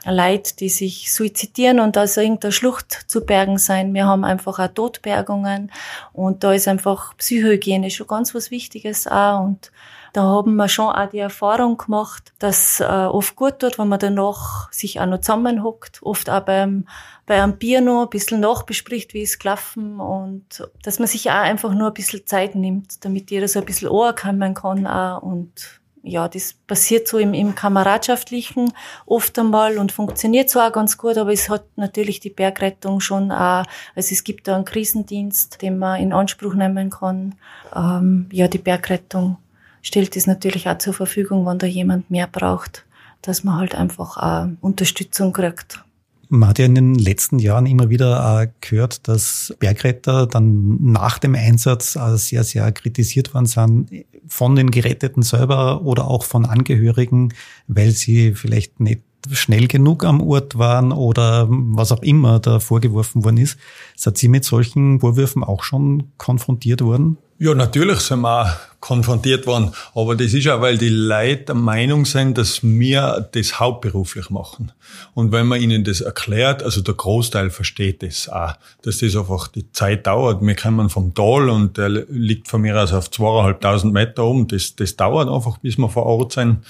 Leute, 0.06 0.56
die 0.56 0.70
sich 0.70 1.14
suizidieren 1.14 1.80
und 1.80 1.98
aus 1.98 2.18
irgendeiner 2.18 2.52
Schlucht 2.52 3.06
zu 3.08 3.26
bergen 3.26 3.58
sein. 3.58 3.94
Wir 3.94 4.06
haben 4.06 4.24
einfach 4.24 4.60
auch 4.60 4.68
Todbergungen 4.68 5.72
und 6.14 6.44
da 6.44 6.54
ist 6.54 6.68
einfach 6.68 7.16
Psychohygiene 7.18 7.90
schon 7.90 8.08
ganz 8.08 8.34
was 8.34 8.52
Wichtiges 8.52 9.08
auch 9.08 9.42
und 9.42 9.72
da 10.14 10.24
haben 10.24 10.56
wir 10.56 10.68
schon 10.70 10.88
auch 10.88 11.10
die 11.10 11.20
Erfahrung 11.20 11.78
gemacht, 11.78 12.34
dass 12.40 12.80
äh, 12.80 12.84
oft 12.84 13.36
gut 13.36 13.60
tut, 13.60 13.78
wenn 13.78 13.88
man 13.88 14.00
danach 14.00 14.72
sich 14.72 15.00
auch 15.00 15.06
noch 15.06 15.22
zusammenhockt, 15.22 16.00
oft 16.02 16.30
auch 16.30 16.42
beim, 16.42 16.88
bei 17.30 17.44
einem 17.44 17.58
Bier 17.58 17.80
noch 17.80 18.06
ein 18.06 18.10
bisschen 18.10 18.40
nachbespricht, 18.40 19.14
wie 19.14 19.22
es 19.22 19.38
gelaufen 19.38 20.00
und 20.00 20.68
dass 20.82 20.98
man 20.98 21.08
sich 21.08 21.30
auch 21.30 21.36
einfach 21.36 21.76
nur 21.76 21.90
ein 21.90 21.94
bisschen 21.94 22.26
Zeit 22.26 22.56
nimmt, 22.56 23.06
damit 23.06 23.30
jeder 23.30 23.48
so 23.48 23.60
ein 23.60 23.66
bisschen 23.66 23.88
Ohr 23.88 24.16
kommen 24.16 24.56
kann 24.56 24.88
auch 24.88 25.22
und 25.22 25.80
ja, 26.02 26.28
das 26.28 26.54
passiert 26.66 27.08
so 27.08 27.20
im, 27.20 27.36
im 27.36 27.54
Kameradschaftlichen 27.54 28.74
oft 29.06 29.38
einmal 29.38 29.78
und 29.78 29.92
funktioniert 29.92 30.50
so 30.50 30.60
auch 30.60 30.72
ganz 30.72 30.98
gut, 30.98 31.20
aber 31.20 31.32
es 31.32 31.50
hat 31.50 31.66
natürlich 31.76 32.20
die 32.20 32.32
Bergrettung 32.32 33.00
schon 33.00 33.32
auch, 33.32 33.64
also 33.96 34.12
es 34.12 34.24
gibt 34.24 34.48
da 34.48 34.56
einen 34.56 34.66
Krisendienst, 34.66 35.62
den 35.62 35.78
man 35.78 36.02
in 36.02 36.14
Anspruch 36.14 36.56
nehmen 36.56 36.90
kann. 36.90 37.36
Ähm, 37.76 38.28
ja, 38.32 38.48
die 38.48 38.58
Bergrettung 38.58 39.38
stellt 39.84 40.16
es 40.16 40.26
natürlich 40.26 40.68
auch 40.68 40.80
zur 40.80 40.96
Verfügung, 40.96 41.46
wenn 41.46 41.60
da 41.60 41.68
jemand 41.68 42.10
mehr 42.10 42.26
braucht, 42.26 42.86
dass 43.22 43.44
man 43.44 43.58
halt 43.58 43.76
einfach 43.76 44.18
auch 44.18 44.48
Unterstützung 44.62 45.32
kriegt. 45.32 45.84
Man 46.32 46.50
hat 46.50 46.60
ja 46.60 46.66
in 46.66 46.76
den 46.76 46.96
letzten 46.96 47.40
Jahren 47.40 47.66
immer 47.66 47.90
wieder 47.90 48.52
gehört, 48.62 49.08
dass 49.08 49.56
Bergretter 49.58 50.28
dann 50.28 50.78
nach 50.80 51.18
dem 51.18 51.34
Einsatz 51.34 51.98
sehr, 52.16 52.44
sehr 52.44 52.72
kritisiert 52.72 53.34
worden 53.34 53.48
sind 53.48 54.06
von 54.28 54.56
den 54.56 54.70
Geretteten 54.70 55.24
selber 55.24 55.82
oder 55.82 56.08
auch 56.08 56.24
von 56.24 56.46
Angehörigen, 56.46 57.34
weil 57.68 57.92
sie 57.92 58.36
vielleicht 58.36 58.80
nicht 58.80 59.02
schnell 59.32 59.68
genug 59.68 60.04
am 60.04 60.22
Ort 60.22 60.58
waren 60.58 60.92
oder 60.92 61.48
was 61.50 61.92
auch 61.92 62.02
immer 62.02 62.40
da 62.40 62.60
vorgeworfen 62.60 63.24
worden 63.24 63.38
ist. 63.38 63.58
Seid 63.96 64.18
Sie 64.18 64.28
mit 64.28 64.46
solchen 64.46 65.00
Vorwürfen 65.00 65.44
auch 65.44 65.64
schon 65.64 66.12
konfrontiert 66.18 66.82
worden? 66.82 67.18
Ja, 67.42 67.56
natürlich 67.56 68.00
sind 68.00 68.20
wir 68.20 68.42
auch 68.42 68.50
konfrontiert 68.82 69.48
worden. 69.48 69.72
Aber 69.96 70.18
das 70.18 70.34
ist 70.34 70.46
auch, 70.50 70.60
weil 70.60 70.78
die 70.78 70.90
Leute 70.90 71.46
der 71.46 71.56
Meinung 71.56 72.04
sind, 72.04 72.38
dass 72.38 72.62
wir 72.64 73.30
das 73.32 73.62
hauptberuflich 73.62 74.30
machen. 74.30 74.74
Und 75.14 75.32
wenn 75.32 75.48
man 75.48 75.62
ihnen 75.62 75.86
das 75.86 76.02
erklärt, 76.02 76.64
also 76.64 76.82
der 76.82 76.96
Großteil 76.96 77.50
versteht 77.50 78.04
das 78.04 78.28
auch, 78.28 78.56
dass 78.82 78.98
das 78.98 79.16
einfach 79.16 79.48
die 79.48 79.72
Zeit 79.72 80.06
dauert. 80.06 80.42
Wir 80.42 80.56
kommen 80.56 80.90
vom 80.90 81.14
Tal 81.14 81.50
und 81.50 81.78
der 81.78 81.88
liegt 81.88 82.50
von 82.50 82.60
mir 82.60 82.78
aus 82.78 82.92
auf 82.92 83.10
zweieinhalbtausend 83.10 83.94
Meter 83.94 84.26
um. 84.26 84.50
Das, 84.50 84.76
das 84.76 84.98
dauert 84.98 85.30
einfach, 85.30 85.60
bis 85.60 85.78
wir 85.78 85.88
vor 85.88 86.06
Ort 86.06 86.34
sind. 86.34 86.66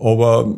Aber 0.00 0.56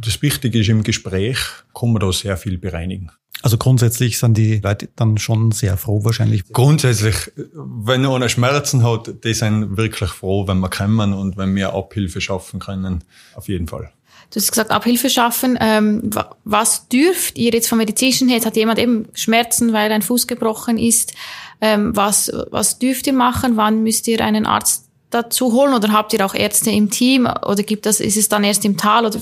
das 0.00 0.22
Wichtige 0.22 0.60
ist, 0.60 0.68
im 0.68 0.84
Gespräch 0.84 1.38
kann 1.74 1.92
man 1.92 2.00
da 2.00 2.12
sehr 2.12 2.36
viel 2.36 2.56
bereinigen. 2.56 3.10
Also 3.42 3.58
grundsätzlich 3.58 4.18
sind 4.18 4.36
die 4.36 4.60
Leute 4.60 4.88
dann 4.96 5.18
schon 5.18 5.52
sehr 5.52 5.76
froh 5.76 6.04
wahrscheinlich. 6.04 6.44
Grundsätzlich, 6.52 7.32
wenn 7.54 8.06
einer 8.06 8.28
Schmerzen 8.28 8.82
hat, 8.82 9.24
die 9.24 9.34
sind 9.34 9.76
wirklich 9.76 10.10
froh, 10.10 10.48
wenn 10.48 10.58
wir 10.60 10.70
kommen 10.70 11.12
und 11.12 11.36
wenn 11.36 11.54
wir 11.54 11.74
Abhilfe 11.74 12.20
schaffen 12.20 12.60
können. 12.60 13.04
Auf 13.34 13.48
jeden 13.48 13.66
Fall. 13.66 13.92
Du 14.30 14.40
hast 14.40 14.50
gesagt, 14.50 14.70
Abhilfe 14.70 15.10
schaffen. 15.10 15.58
Ähm, 15.60 16.10
was 16.44 16.88
dürft 16.88 17.38
ihr 17.38 17.52
jetzt 17.52 17.68
vom 17.68 17.78
medizinischen 17.78 18.28
her? 18.28 18.38
Jetzt 18.38 18.46
hat 18.46 18.56
jemand 18.56 18.78
eben 18.78 19.06
Schmerzen, 19.14 19.72
weil 19.72 19.92
ein 19.92 20.02
Fuß 20.02 20.26
gebrochen 20.26 20.78
ist. 20.78 21.14
Ähm, 21.60 21.94
was, 21.94 22.32
was 22.50 22.78
dürft 22.78 23.06
ihr 23.06 23.12
machen? 23.12 23.56
Wann 23.56 23.82
müsst 23.82 24.08
ihr 24.08 24.20
einen 24.22 24.46
Arzt 24.46 24.85
dazu 25.16 25.52
holen? 25.52 25.74
Oder 25.74 25.92
habt 25.92 26.12
ihr 26.12 26.24
auch 26.24 26.34
Ärzte 26.34 26.70
im 26.70 26.90
Team? 26.90 27.26
Oder 27.26 27.62
gibt 27.62 27.86
das, 27.86 28.00
ist 28.00 28.16
es 28.16 28.28
dann 28.28 28.44
erst 28.44 28.64
im 28.64 28.76
Tal? 28.76 29.06
Oder 29.06 29.20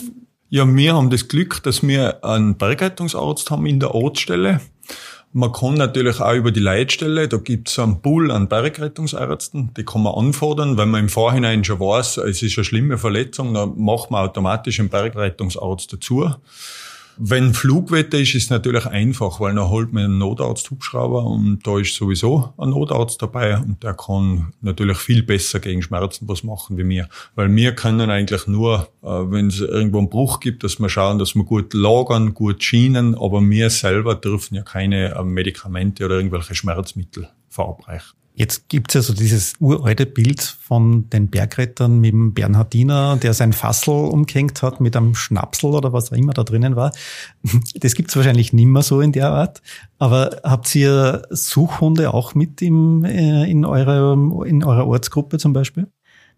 ja, 0.50 0.64
wir 0.72 0.94
haben 0.94 1.10
das 1.10 1.26
Glück, 1.26 1.62
dass 1.62 1.82
wir 1.82 2.24
einen 2.24 2.56
Bergrettungsarzt 2.56 3.50
haben 3.50 3.66
in 3.66 3.80
der 3.80 3.94
Ortsstelle. 3.94 4.60
Man 5.32 5.50
kann 5.50 5.74
natürlich 5.74 6.20
auch 6.20 6.34
über 6.34 6.52
die 6.52 6.60
Leitstelle, 6.60 7.26
da 7.26 7.38
gibt's 7.38 7.76
einen 7.80 8.00
Pool 8.00 8.30
an 8.30 8.48
Bergrettungsärzten, 8.48 9.74
die 9.76 9.84
kann 9.84 10.04
man 10.04 10.14
anfordern, 10.14 10.78
wenn 10.78 10.90
man 10.90 11.00
im 11.00 11.08
Vorhinein 11.08 11.64
schon 11.64 11.80
weiß, 11.80 12.18
es 12.18 12.40
ist 12.40 12.56
eine 12.56 12.64
schlimme 12.64 12.98
Verletzung, 12.98 13.52
dann 13.52 13.72
macht 13.76 14.12
man 14.12 14.24
automatisch 14.24 14.78
einen 14.78 14.90
Bergrettungsarzt 14.90 15.92
dazu. 15.92 16.30
Wenn 17.16 17.54
Flugwetter 17.54 18.18
ist, 18.18 18.34
ist 18.34 18.44
es 18.44 18.50
natürlich 18.50 18.86
einfach, 18.86 19.40
weil 19.40 19.54
dann 19.54 19.68
holt 19.68 19.92
man 19.92 20.04
einen 20.04 20.18
Notarzt-Hubschrauber 20.18 21.24
und 21.24 21.66
da 21.66 21.78
ist 21.78 21.94
sowieso 21.94 22.52
ein 22.58 22.70
Notarzt 22.70 23.22
dabei 23.22 23.58
und 23.58 23.82
der 23.82 23.94
kann 23.94 24.52
natürlich 24.60 24.98
viel 24.98 25.22
besser 25.22 25.60
gegen 25.60 25.82
Schmerzen 25.82 26.28
was 26.28 26.42
machen 26.42 26.76
wie 26.76 26.88
wir. 26.88 27.08
Weil 27.34 27.54
wir 27.54 27.74
können 27.74 28.10
eigentlich 28.10 28.46
nur, 28.46 28.88
äh, 29.02 29.06
wenn 29.06 29.48
es 29.48 29.60
irgendwo 29.60 29.98
einen 29.98 30.10
Bruch 30.10 30.40
gibt, 30.40 30.64
dass 30.64 30.78
wir 30.80 30.88
schauen, 30.88 31.18
dass 31.18 31.34
wir 31.34 31.44
gut 31.44 31.72
lagern, 31.74 32.34
gut 32.34 32.62
schienen, 32.62 33.14
aber 33.14 33.40
wir 33.42 33.70
selber 33.70 34.14
dürfen 34.14 34.56
ja 34.56 34.62
keine 34.62 35.14
äh, 35.14 35.24
Medikamente 35.24 36.04
oder 36.04 36.16
irgendwelche 36.16 36.54
Schmerzmittel 36.54 37.28
verabreichen. 37.48 38.23
Jetzt 38.36 38.68
gibt's 38.68 38.94
ja 38.94 39.00
so 39.00 39.14
dieses 39.14 39.54
uralte 39.60 40.06
Bild 40.06 40.42
von 40.42 41.08
den 41.08 41.28
Bergrettern 41.28 42.00
mit 42.00 42.12
dem 42.12 42.34
Bernhardiner, 42.34 43.16
der 43.16 43.32
sein 43.32 43.52
Fassel 43.52 43.94
umgehängt 43.94 44.60
hat 44.60 44.80
mit 44.80 44.96
einem 44.96 45.14
Schnapsel 45.14 45.70
oder 45.70 45.92
was 45.92 46.10
auch 46.10 46.16
immer 46.16 46.32
da 46.32 46.42
drinnen 46.42 46.74
war. 46.74 46.90
Das 47.76 47.94
gibt's 47.94 48.16
wahrscheinlich 48.16 48.52
nimmer 48.52 48.82
so 48.82 49.00
in 49.00 49.12
der 49.12 49.30
Art. 49.30 49.62
Aber 50.00 50.40
habt 50.42 50.74
ihr 50.74 51.22
Suchhunde 51.30 52.12
auch 52.12 52.34
mit 52.34 52.60
im, 52.60 53.04
äh, 53.04 53.48
in, 53.48 53.64
eurer, 53.64 54.14
in 54.44 54.64
eurer 54.64 54.88
Ortsgruppe 54.88 55.38
zum 55.38 55.52
Beispiel? 55.52 55.86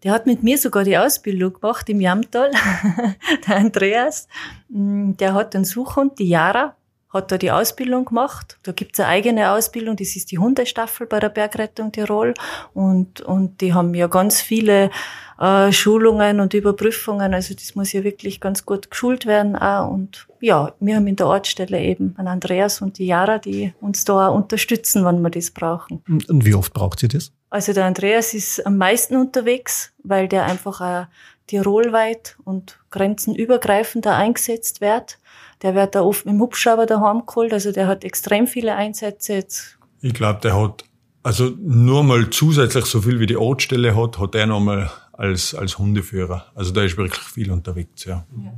Der 0.03 0.11
hat 0.11 0.27
mit 0.27 0.43
mir 0.43 0.59
sogar 0.59 0.83
die 0.83 0.99
Ausbildung 0.99 1.53
gemacht 1.53 1.89
im 1.89 1.99
Jamtal, 1.99 2.51
der 3.47 3.57
Andreas. 3.57 4.27
Mm, 4.69 5.13
der 5.13 5.33
hat 5.33 5.55
einen 5.55 5.65
Suchhund, 5.65 6.19
die 6.19 6.29
Yara 6.29 6.76
hat 7.09 7.31
da 7.31 7.37
die 7.37 7.51
Ausbildung 7.51 8.05
gemacht. 8.05 8.59
Da 8.63 8.71
gibt's 8.73 8.99
eine 8.99 9.09
eigene 9.09 9.51
Ausbildung, 9.51 9.95
das 9.95 10.15
ist 10.15 10.31
die 10.31 10.39
Hundestaffel 10.39 11.07
bei 11.07 11.19
der 11.19 11.29
Bergrettung 11.29 11.91
Tirol. 11.91 12.33
Und, 12.73 13.21
und 13.21 13.61
die 13.61 13.73
haben 13.73 13.93
ja 13.93 14.07
ganz 14.07 14.41
viele 14.41 14.91
äh, 15.39 15.71
Schulungen 15.71 16.39
und 16.39 16.53
Überprüfungen. 16.53 17.33
Also 17.33 17.53
das 17.53 17.75
muss 17.75 17.93
ja 17.93 18.03
wirklich 18.03 18.41
ganz 18.41 18.65
gut 18.65 18.91
geschult 18.91 19.25
werden. 19.25 19.55
Auch. 19.55 19.89
Und 19.89 20.27
ja, 20.41 20.73
wir 20.79 20.95
haben 20.95 21.07
in 21.07 21.15
der 21.15 21.27
Ortsstelle 21.27 21.79
eben 21.79 22.13
einen 22.17 22.27
Andreas 22.27 22.81
und 22.81 22.97
die 22.97 23.07
Jara, 23.07 23.37
die 23.37 23.73
uns 23.79 24.03
da 24.03 24.27
auch 24.27 24.35
unterstützen, 24.35 25.05
wenn 25.05 25.21
wir 25.21 25.29
das 25.29 25.51
brauchen. 25.51 26.03
Und 26.07 26.45
wie 26.45 26.55
oft 26.55 26.73
braucht 26.73 26.99
sie 26.99 27.07
das? 27.07 27.31
Also 27.49 27.71
der 27.71 27.85
Andreas 27.85 28.33
ist 28.33 28.65
am 28.65 28.77
meisten 28.77 29.15
unterwegs, 29.15 29.93
weil 30.03 30.27
der 30.27 30.45
einfach 30.45 30.81
auch 30.81 31.05
tirolweit 31.47 32.35
und 32.43 32.79
grenzenübergreifender 32.91 34.15
eingesetzt 34.15 34.81
wird. 34.81 35.17
Der 35.61 35.75
wird 35.75 35.95
da 35.95 36.01
oft 36.01 36.25
mit 36.25 36.33
dem 36.33 36.41
Hubschrauber 36.41 36.85
daheim 36.85 37.25
geholt, 37.25 37.53
also 37.53 37.71
der 37.71 37.87
hat 37.87 38.03
extrem 38.03 38.47
viele 38.47 38.75
Einsätze 38.75 39.33
jetzt. 39.33 39.77
Ich 40.01 40.13
glaube, 40.13 40.39
der 40.41 40.55
hat 40.55 40.83
also 41.23 41.51
nur 41.59 42.03
mal 42.03 42.29
zusätzlich 42.29 42.85
so 42.85 43.01
viel 43.01 43.19
wie 43.19 43.25
die 43.25 43.35
Ortsstelle 43.35 43.95
hat, 43.95 44.17
hat 44.17 44.33
er 44.35 44.45
nochmal 44.45 44.89
als, 45.11 45.53
als 45.53 45.77
Hundeführer. 45.77 46.45
Also 46.55 46.71
da 46.71 46.83
ist 46.83 46.95
wirklich 46.95 47.21
viel 47.21 47.51
unterwegs, 47.51 48.05
ja. 48.05 48.25
ja. 48.41 48.53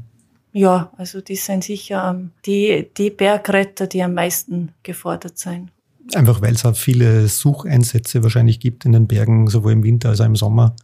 Ja, 0.51 0.91
also 0.97 1.21
die 1.21 1.35
sind 1.35 1.63
sicher 1.63 2.11
ähm, 2.11 2.31
die, 2.45 2.87
die 2.97 3.11
Bergretter, 3.11 3.87
die 3.87 4.01
am 4.01 4.13
meisten 4.13 4.71
gefordert 4.83 5.37
sind. 5.37 5.71
Einfach 6.15 6.41
weil 6.41 6.53
es 6.53 6.65
auch 6.65 6.75
viele 6.75 7.27
Sucheinsätze 7.27 8.23
wahrscheinlich 8.23 8.59
gibt 8.59 8.85
in 8.85 8.93
den 8.93 9.07
Bergen, 9.07 9.47
sowohl 9.47 9.73
im 9.73 9.83
Winter 9.83 10.09
als 10.09 10.21
auch 10.21 10.25
im 10.25 10.35
Sommer, 10.35 10.75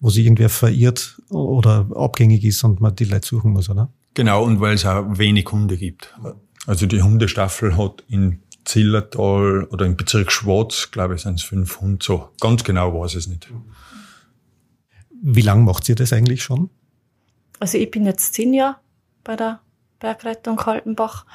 wo 0.00 0.10
sich 0.10 0.24
irgendwer 0.24 0.50
verirrt 0.50 1.20
oder 1.30 1.86
abgängig 1.94 2.44
ist 2.44 2.62
und 2.62 2.80
man 2.80 2.94
die 2.94 3.04
Leute 3.04 3.26
suchen 3.26 3.52
muss, 3.52 3.70
oder? 3.70 3.88
Genau, 4.16 4.44
und 4.44 4.60
weil 4.62 4.76
es 4.76 4.86
auch 4.86 5.18
wenig 5.18 5.46
Hunde 5.52 5.76
gibt. 5.76 6.18
Also 6.66 6.86
die 6.86 7.02
Hundestaffel 7.02 7.76
hat 7.76 8.02
in 8.08 8.40
Zillertal 8.64 9.64
oder 9.64 9.84
im 9.84 9.98
Bezirk 9.98 10.32
Schwarz, 10.32 10.90
glaube 10.90 11.14
ich, 11.14 11.20
sind 11.20 11.34
es 11.34 11.42
fünf 11.42 11.82
Hunde. 11.82 11.98
So 12.02 12.30
ganz 12.40 12.64
genau 12.64 12.98
weiß 12.98 13.10
ich 13.12 13.18
es 13.18 13.26
nicht. 13.26 13.46
Wie 15.10 15.42
lange 15.42 15.64
macht 15.64 15.86
ihr 15.90 15.96
das 15.96 16.14
eigentlich 16.14 16.42
schon? 16.42 16.70
Also 17.60 17.76
ich 17.76 17.90
bin 17.90 18.06
jetzt 18.06 18.32
zehn 18.32 18.54
Jahre 18.54 18.76
bei 19.22 19.36
der 19.36 19.60
Bergrettung 19.98 20.56
Kaltenbach. 20.56 21.26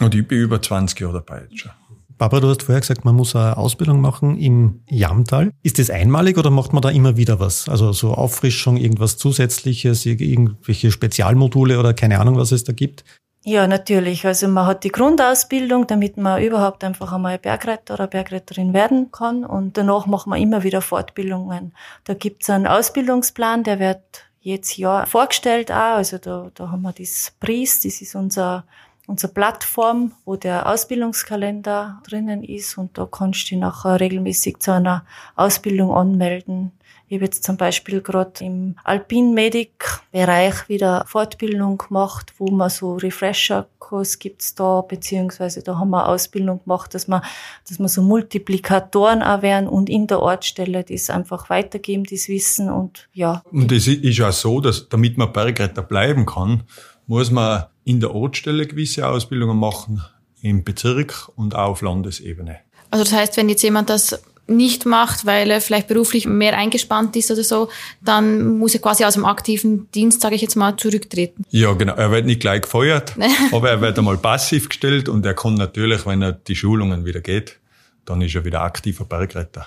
Und 0.00 0.12
ich 0.12 0.26
bin 0.26 0.38
über 0.38 0.60
20 0.60 0.98
Jahre 0.98 1.22
dabei 1.24 1.42
jetzt 1.42 1.60
schon. 1.60 1.72
Barbara, 2.18 2.40
du 2.40 2.48
hast 2.48 2.62
vorher 2.62 2.80
gesagt, 2.80 3.04
man 3.04 3.14
muss 3.14 3.36
eine 3.36 3.56
Ausbildung 3.56 4.00
machen 4.00 4.38
im 4.38 4.80
Jamtal. 4.88 5.52
Ist 5.62 5.78
das 5.78 5.90
einmalig 5.90 6.38
oder 6.38 6.50
macht 6.50 6.72
man 6.72 6.80
da 6.80 6.88
immer 6.88 7.16
wieder 7.16 7.40
was? 7.40 7.68
Also 7.68 7.92
so 7.92 8.14
Auffrischung, 8.14 8.78
irgendwas 8.78 9.18
Zusätzliches, 9.18 10.06
irgendwelche 10.06 10.90
Spezialmodule 10.90 11.78
oder 11.78 11.92
keine 11.92 12.18
Ahnung, 12.18 12.36
was 12.36 12.52
es 12.52 12.64
da 12.64 12.72
gibt? 12.72 13.04
Ja, 13.44 13.68
natürlich. 13.68 14.26
Also 14.26 14.48
man 14.48 14.66
hat 14.66 14.82
die 14.82 14.90
Grundausbildung, 14.90 15.86
damit 15.86 16.16
man 16.16 16.42
überhaupt 16.42 16.82
einfach 16.82 17.12
einmal 17.12 17.38
Bergretter 17.38 17.94
oder 17.94 18.08
Bergretterin 18.08 18.72
werden 18.72 19.12
kann. 19.12 19.44
Und 19.44 19.76
danach 19.76 20.06
macht 20.06 20.26
man 20.26 20.40
immer 20.40 20.64
wieder 20.64 20.80
Fortbildungen. 20.80 21.72
Da 22.02 22.14
gibt's 22.14 22.50
einen 22.50 22.66
Ausbildungsplan, 22.66 23.62
der 23.62 23.78
wird 23.78 24.24
jedes 24.40 24.76
Jahr 24.76 25.06
vorgestellt 25.06 25.70
auch. 25.70 25.96
Also 25.96 26.18
da, 26.18 26.50
da 26.54 26.70
haben 26.70 26.82
wir 26.82 26.92
das 26.92 27.34
PRIS, 27.38 27.82
das 27.82 28.00
ist 28.00 28.16
unser 28.16 28.64
unsere 29.06 29.32
Plattform, 29.32 30.12
wo 30.24 30.36
der 30.36 30.68
Ausbildungskalender 30.68 32.02
drinnen 32.08 32.42
ist 32.42 32.76
und 32.76 32.98
da 32.98 33.06
kannst 33.10 33.46
du 33.46 33.50
dich 33.50 33.58
nachher 33.58 34.00
regelmäßig 34.00 34.58
zu 34.58 34.72
einer 34.72 35.04
Ausbildung 35.36 35.92
anmelden. 35.92 36.72
Ich 37.08 37.14
habe 37.14 37.26
jetzt 37.26 37.44
zum 37.44 37.56
Beispiel 37.56 38.00
gerade 38.00 38.44
im 38.44 38.74
Alpin-Medic-Bereich 38.82 40.68
wieder 40.68 41.04
Fortbildung 41.06 41.78
gemacht, 41.78 42.34
wo 42.38 42.50
man 42.50 42.68
so 42.68 42.96
Refresher-Kurs 42.96 44.18
gibt's 44.18 44.56
da, 44.56 44.80
beziehungsweise 44.80 45.62
da 45.62 45.78
haben 45.78 45.90
wir 45.90 46.08
Ausbildung 46.08 46.64
gemacht, 46.64 46.94
dass 46.94 47.06
man, 47.06 47.22
dass 47.68 47.78
man 47.78 47.86
so 47.86 48.02
Multiplikatoren 48.02 49.22
auch 49.22 49.42
werden 49.42 49.68
und 49.68 49.88
in 49.88 50.08
der 50.08 50.20
Ortsstelle 50.20 50.82
das 50.82 51.08
einfach 51.08 51.48
weitergeben, 51.48 52.02
das 52.10 52.28
Wissen 52.28 52.68
und 52.68 53.08
ja. 53.12 53.40
Und 53.52 53.70
es 53.70 53.86
ist 53.86 54.18
ja 54.18 54.32
so, 54.32 54.60
dass 54.60 54.88
damit 54.88 55.16
man 55.16 55.32
Bergretter 55.32 55.82
bleiben 55.82 56.26
kann, 56.26 56.64
muss 57.06 57.30
man 57.30 57.66
in 57.84 58.00
der 58.00 58.14
Ortsstelle 58.14 58.66
gewisse 58.66 59.06
Ausbildungen 59.06 59.58
machen, 59.58 60.02
im 60.42 60.64
Bezirk 60.64 61.30
und 61.36 61.54
auch 61.54 61.70
auf 61.70 61.82
Landesebene. 61.82 62.58
Also 62.90 63.04
das 63.04 63.12
heißt, 63.12 63.36
wenn 63.36 63.48
jetzt 63.48 63.62
jemand 63.62 63.90
das 63.90 64.22
nicht 64.48 64.86
macht, 64.86 65.26
weil 65.26 65.50
er 65.50 65.60
vielleicht 65.60 65.88
beruflich 65.88 66.26
mehr 66.26 66.56
eingespannt 66.56 67.16
ist 67.16 67.30
oder 67.30 67.42
so, 67.42 67.68
dann 68.00 68.58
muss 68.58 68.74
er 68.74 68.80
quasi 68.80 69.04
aus 69.04 69.14
dem 69.14 69.24
aktiven 69.24 69.90
Dienst, 69.92 70.20
sage 70.20 70.36
ich 70.36 70.42
jetzt 70.42 70.54
mal, 70.54 70.76
zurücktreten. 70.76 71.44
Ja, 71.50 71.72
genau. 71.72 71.94
Er 71.94 72.10
wird 72.10 72.26
nicht 72.26 72.40
gleich 72.40 72.62
gefeuert, 72.62 73.14
aber 73.52 73.70
er 73.70 73.80
wird 73.80 73.98
einmal 73.98 74.18
passiv 74.18 74.68
gestellt 74.68 75.08
und 75.08 75.26
er 75.26 75.34
kann 75.34 75.54
natürlich, 75.54 76.06
wenn 76.06 76.22
er 76.22 76.32
die 76.32 76.54
Schulungen 76.54 77.04
wieder 77.04 77.20
geht, 77.20 77.58
dann 78.04 78.22
ist 78.22 78.34
er 78.34 78.44
wieder 78.44 78.62
aktiver 78.62 79.04
Bergretter. 79.04 79.66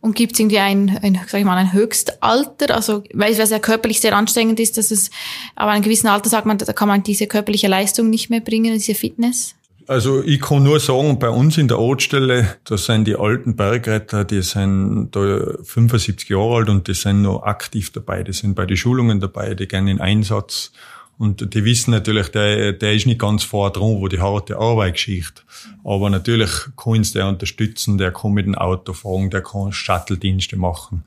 Und 0.00 0.14
gibt 0.14 0.34
es 0.34 0.40
irgendwie 0.40 0.58
ein, 0.58 0.98
ein, 1.02 1.20
sag 1.26 1.40
ich 1.40 1.44
mal, 1.44 1.56
ein 1.56 1.72
Höchstalter? 1.72 2.74
Also, 2.74 3.02
weil 3.12 3.32
es 3.32 3.50
ja 3.50 3.58
körperlich 3.58 4.00
sehr 4.00 4.16
anstrengend 4.16 4.60
ist, 4.60 4.76
dass 4.78 4.90
es, 4.90 5.10
aber 5.56 5.70
an 5.70 5.76
einem 5.76 5.84
gewissen 5.84 6.08
Alter 6.08 6.28
sagt 6.28 6.46
man, 6.46 6.58
da 6.58 6.72
kann 6.72 6.88
man 6.88 7.02
diese 7.02 7.26
körperliche 7.26 7.68
Leistung 7.68 8.10
nicht 8.10 8.30
mehr 8.30 8.40
bringen, 8.40 8.72
diese 8.74 8.94
Fitness? 8.94 9.54
Also 9.88 10.22
ich 10.22 10.40
kann 10.40 10.64
nur 10.64 10.80
sagen, 10.80 11.20
bei 11.20 11.28
uns 11.28 11.58
in 11.58 11.68
der 11.68 11.78
Ortsstelle, 11.78 12.56
da 12.64 12.76
sind 12.76 13.06
die 13.06 13.14
alten 13.14 13.54
Bergretter, 13.54 14.24
die 14.24 14.42
sind 14.42 15.10
da 15.12 15.54
75 15.62 16.28
Jahre 16.28 16.56
alt 16.56 16.68
und 16.68 16.88
die 16.88 16.94
sind 16.94 17.22
noch 17.22 17.44
aktiv 17.44 17.92
dabei. 17.92 18.24
Die 18.24 18.32
sind 18.32 18.56
bei 18.56 18.66
den 18.66 18.76
Schulungen 18.76 19.20
dabei, 19.20 19.54
die 19.54 19.68
gehen 19.68 19.86
in 19.86 20.00
Einsatz 20.00 20.72
Und 21.18 21.54
die 21.54 21.64
wissen 21.64 21.92
natürlich, 21.92 22.28
der, 22.28 22.74
der 22.74 22.94
ist 22.94 23.06
nicht 23.06 23.20
ganz 23.20 23.42
vor 23.42 23.72
dran, 23.72 24.00
wo 24.00 24.08
die 24.08 24.20
harte 24.20 24.58
Arbeit 24.58 24.94
geschieht. 24.94 25.44
Aber 25.82 26.10
natürlich 26.10 26.50
kann 26.76 26.94
uns 26.94 27.12
der 27.12 27.26
unterstützen, 27.26 27.96
der 27.96 28.12
kann 28.12 28.32
mit 28.32 28.46
dem 28.46 28.54
Auto 28.54 28.92
fahren, 28.92 29.30
der 29.30 29.42
kann 29.42 29.72
Shuttle-Dienste 29.72 30.56
machen 30.56 31.04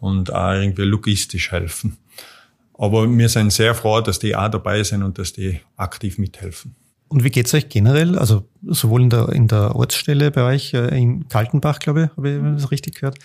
und 0.00 0.32
auch 0.32 0.54
irgendwie 0.54 0.82
logistisch 0.82 1.52
helfen. 1.52 1.96
Aber 2.74 3.08
wir 3.08 3.28
sind 3.28 3.52
sehr 3.52 3.74
froh, 3.74 4.00
dass 4.00 4.18
die 4.18 4.34
auch 4.34 4.50
dabei 4.50 4.82
sind 4.82 5.02
und 5.02 5.18
dass 5.18 5.32
die 5.32 5.60
aktiv 5.76 6.18
mithelfen. 6.18 6.74
Und 7.08 7.22
wie 7.22 7.30
geht's 7.30 7.54
euch 7.54 7.68
generell? 7.68 8.18
Also 8.18 8.48
sowohl 8.62 9.02
in 9.02 9.10
der, 9.10 9.28
in 9.28 9.46
der 9.46 9.76
Ortsstelle 9.76 10.32
bei 10.32 10.42
euch 10.42 10.74
äh, 10.74 10.88
in 10.98 11.28
Kaltenbach, 11.28 11.78
glaube 11.78 12.10
ich, 12.10 12.16
habe 12.16 12.30
ich 12.30 12.62
das 12.62 12.70
richtig 12.72 12.96
gehört, 12.96 13.18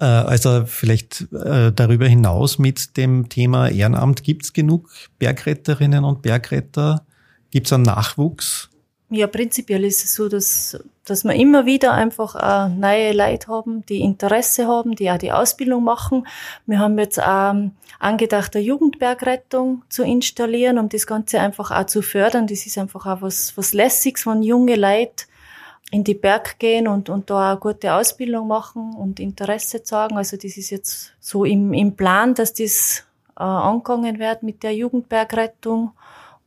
äh, 0.00 0.04
also 0.04 0.64
vielleicht 0.66 1.32
äh, 1.32 1.72
darüber 1.72 2.06
hinaus 2.06 2.58
mit 2.58 2.96
dem 2.96 3.28
Thema 3.28 3.68
Ehrenamt. 3.68 4.22
Gibt's 4.22 4.52
genug 4.52 4.90
Bergretterinnen 5.18 6.04
und 6.04 6.22
Bergretter? 6.22 7.04
Gibt's 7.50 7.72
einen 7.72 7.84
Nachwuchs? 7.84 8.70
Ja, 9.08 9.28
prinzipiell 9.28 9.84
ist 9.84 10.02
es 10.02 10.16
so, 10.16 10.28
dass, 10.28 10.82
dass 11.04 11.22
wir 11.22 11.34
immer 11.34 11.64
wieder 11.64 11.92
einfach 11.92 12.34
auch 12.34 12.68
neue 12.68 13.12
Leute 13.12 13.46
haben, 13.46 13.86
die 13.86 14.00
Interesse 14.00 14.66
haben, 14.66 14.96
die 14.96 15.08
auch 15.12 15.18
die 15.18 15.30
Ausbildung 15.30 15.84
machen. 15.84 16.26
Wir 16.66 16.80
haben 16.80 16.98
jetzt 16.98 17.22
auch 17.22 17.54
angedacht, 18.00 18.56
eine 18.56 18.64
Jugendbergrettung 18.64 19.82
zu 19.88 20.02
installieren, 20.02 20.78
um 20.78 20.88
das 20.88 21.06
Ganze 21.06 21.38
einfach 21.38 21.70
auch 21.70 21.86
zu 21.86 22.02
fördern. 22.02 22.48
Das 22.48 22.66
ist 22.66 22.78
einfach 22.78 23.06
auch 23.06 23.22
was, 23.22 23.56
was 23.56 23.72
Lässiges, 23.74 24.26
wenn 24.26 24.42
junge 24.42 24.74
Leute 24.74 25.26
in 25.90 26.04
die 26.04 26.14
Berg 26.14 26.58
gehen 26.58 26.88
und, 26.88 27.08
und 27.08 27.30
da 27.30 27.52
eine 27.52 27.60
gute 27.60 27.94
Ausbildung 27.94 28.48
machen 28.48 28.94
und 28.94 29.20
Interesse 29.20 29.82
zeigen. 29.82 30.16
Also 30.16 30.36
das 30.36 30.56
ist 30.56 30.70
jetzt 30.70 31.14
so 31.20 31.44
im, 31.44 31.72
im 31.72 31.94
Plan, 31.94 32.34
dass 32.34 32.54
das 32.54 33.04
äh, 33.38 33.42
angegangen 33.42 34.18
wird 34.18 34.42
mit 34.42 34.62
der 34.62 34.74
Jugendbergrettung. 34.74 35.92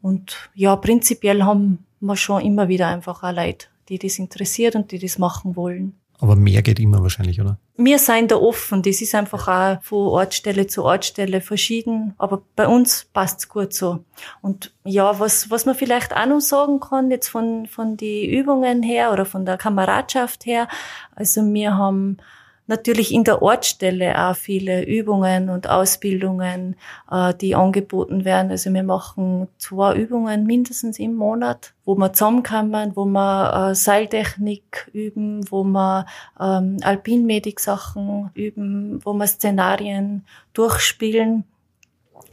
Und 0.02 0.50
ja, 0.56 0.76
prinzipiell 0.76 1.44
haben 1.44 1.86
wir 2.00 2.16
schon 2.16 2.42
immer 2.42 2.68
wieder 2.68 2.88
einfach 2.88 3.24
auch 3.24 3.34
Leute, 3.34 3.68
die 3.88 4.00
das 4.00 4.20
interessiert 4.20 4.76
und 4.76 4.92
die 4.92 5.00
das 5.00 5.18
machen 5.18 5.56
wollen. 5.56 5.99
Aber 6.22 6.36
mehr 6.36 6.62
geht 6.62 6.80
immer 6.80 7.02
wahrscheinlich, 7.02 7.40
oder? 7.40 7.58
Wir 7.78 7.98
sind 7.98 8.32
da 8.32 8.36
offen. 8.36 8.82
Das 8.82 9.02
ist 9.02 9.16
einfach 9.16 9.48
auch 9.48 9.82
von 9.82 10.08
Ortsstelle 10.10 10.68
zu 10.68 10.84
Ortsstelle 10.84 11.40
verschieden. 11.40 12.14
Aber 12.18 12.42
bei 12.58 12.68
uns 12.68 13.08
passt's 13.14 13.48
gut 13.48 13.74
so. 13.74 14.04
Und 14.42 14.74
ja, 14.84 15.18
was, 15.20 15.50
was 15.50 15.66
man 15.66 15.76
vielleicht 15.76 16.14
auch 16.14 16.26
noch 16.26 16.42
sagen 16.42 16.82
kann, 16.82 17.10
jetzt 17.10 17.30
von, 17.30 17.68
von 17.68 17.96
die 17.96 18.30
Übungen 18.30 18.84
her 18.84 19.14
oder 19.14 19.26
von 19.26 19.46
der 19.46 19.58
Kameradschaft 19.58 20.46
her. 20.46 20.68
Also 21.16 21.42
wir 21.54 21.78
haben 21.78 22.18
natürlich 22.70 23.12
in 23.12 23.24
der 23.24 23.42
Ortsstelle 23.42 24.30
auch 24.30 24.36
viele 24.36 24.86
Übungen 24.86 25.50
und 25.50 25.68
Ausbildungen, 25.68 26.76
äh, 27.12 27.34
die 27.34 27.56
angeboten 27.56 28.24
werden. 28.26 28.52
Also 28.52 28.72
wir 28.72 28.84
machen 28.84 29.48
zwei 29.58 29.96
Übungen 29.96 30.46
mindestens 30.46 31.00
im 31.00 31.16
Monat, 31.16 31.74
wo 31.84 31.96
wir 31.96 32.14
zusammenkommen, 32.14 32.96
wo 32.96 33.06
wir 33.06 33.72
äh, 33.72 33.76
Seiltechnik 33.76 34.90
üben, 34.94 35.52
wo 35.52 35.64
wir 35.64 36.06
ähm, 36.40 36.78
Alpinmedik-Sachen 36.82 38.30
üben, 38.36 39.00
wo 39.04 39.14
wir 39.14 39.28
Szenarien 39.28 40.26
durchspielen. 40.54 41.46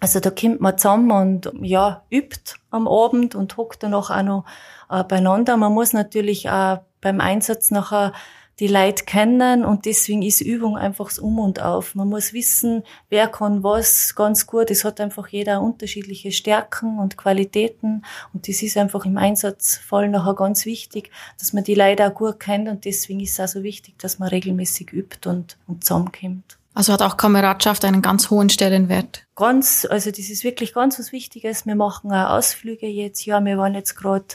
Also 0.00 0.20
da 0.20 0.30
kommt 0.30 0.60
man 0.60 0.76
zusammen 0.76 1.10
und 1.10 1.52
ja, 1.62 2.02
übt 2.10 2.56
am 2.70 2.86
Abend 2.86 3.34
und 3.34 3.56
hockt 3.56 3.82
dann 3.82 3.94
auch 3.94 4.10
noch 4.22 4.44
äh, 4.90 5.02
beieinander. 5.02 5.56
Man 5.56 5.72
muss 5.72 5.94
natürlich 5.94 6.50
auch 6.50 6.80
beim 7.00 7.20
Einsatz 7.20 7.70
nachher 7.70 8.12
die 8.58 8.68
Leute 8.68 9.04
kennen 9.04 9.64
und 9.64 9.84
deswegen 9.84 10.22
ist 10.22 10.40
Übung 10.40 10.76
einfach 10.76 11.08
das 11.08 11.18
Um 11.18 11.38
und 11.38 11.60
Auf. 11.60 11.94
Man 11.94 12.08
muss 12.08 12.32
wissen, 12.32 12.82
wer 13.10 13.28
kann 13.28 13.62
was 13.62 14.14
ganz 14.14 14.46
gut. 14.46 14.70
Es 14.70 14.84
hat 14.84 15.00
einfach 15.00 15.28
jeder 15.28 15.60
unterschiedliche 15.60 16.32
Stärken 16.32 16.98
und 16.98 17.18
Qualitäten 17.18 18.02
und 18.32 18.48
das 18.48 18.62
ist 18.62 18.76
einfach 18.76 19.04
im 19.04 19.18
Einsatzfall 19.18 20.08
nachher 20.08 20.34
ganz 20.34 20.64
wichtig, 20.64 21.10
dass 21.38 21.52
man 21.52 21.64
die 21.64 21.74
Leute 21.74 22.06
auch 22.06 22.14
gut 22.14 22.40
kennt 22.40 22.68
und 22.68 22.84
deswegen 22.84 23.20
ist 23.20 23.38
es 23.38 23.40
auch 23.40 23.48
so 23.48 23.62
wichtig, 23.62 23.98
dass 23.98 24.18
man 24.18 24.28
regelmäßig 24.28 24.92
übt 24.92 25.28
und, 25.28 25.58
und 25.66 25.84
zusammenkommt. 25.84 26.58
Also 26.76 26.92
hat 26.92 27.00
auch 27.00 27.16
Kameradschaft 27.16 27.86
einen 27.86 28.02
ganz 28.02 28.28
hohen 28.28 28.50
Stellenwert. 28.50 29.26
Ganz, 29.34 29.86
also 29.88 30.10
das 30.10 30.28
ist 30.28 30.44
wirklich 30.44 30.74
ganz 30.74 30.98
was 30.98 31.10
Wichtiges. 31.10 31.64
Wir 31.64 31.74
machen 31.74 32.12
auch 32.12 32.28
Ausflüge 32.32 32.86
jetzt. 32.86 33.24
Ja, 33.24 33.42
wir 33.42 33.56
waren 33.56 33.74
jetzt 33.74 33.96
gerade 33.96 34.26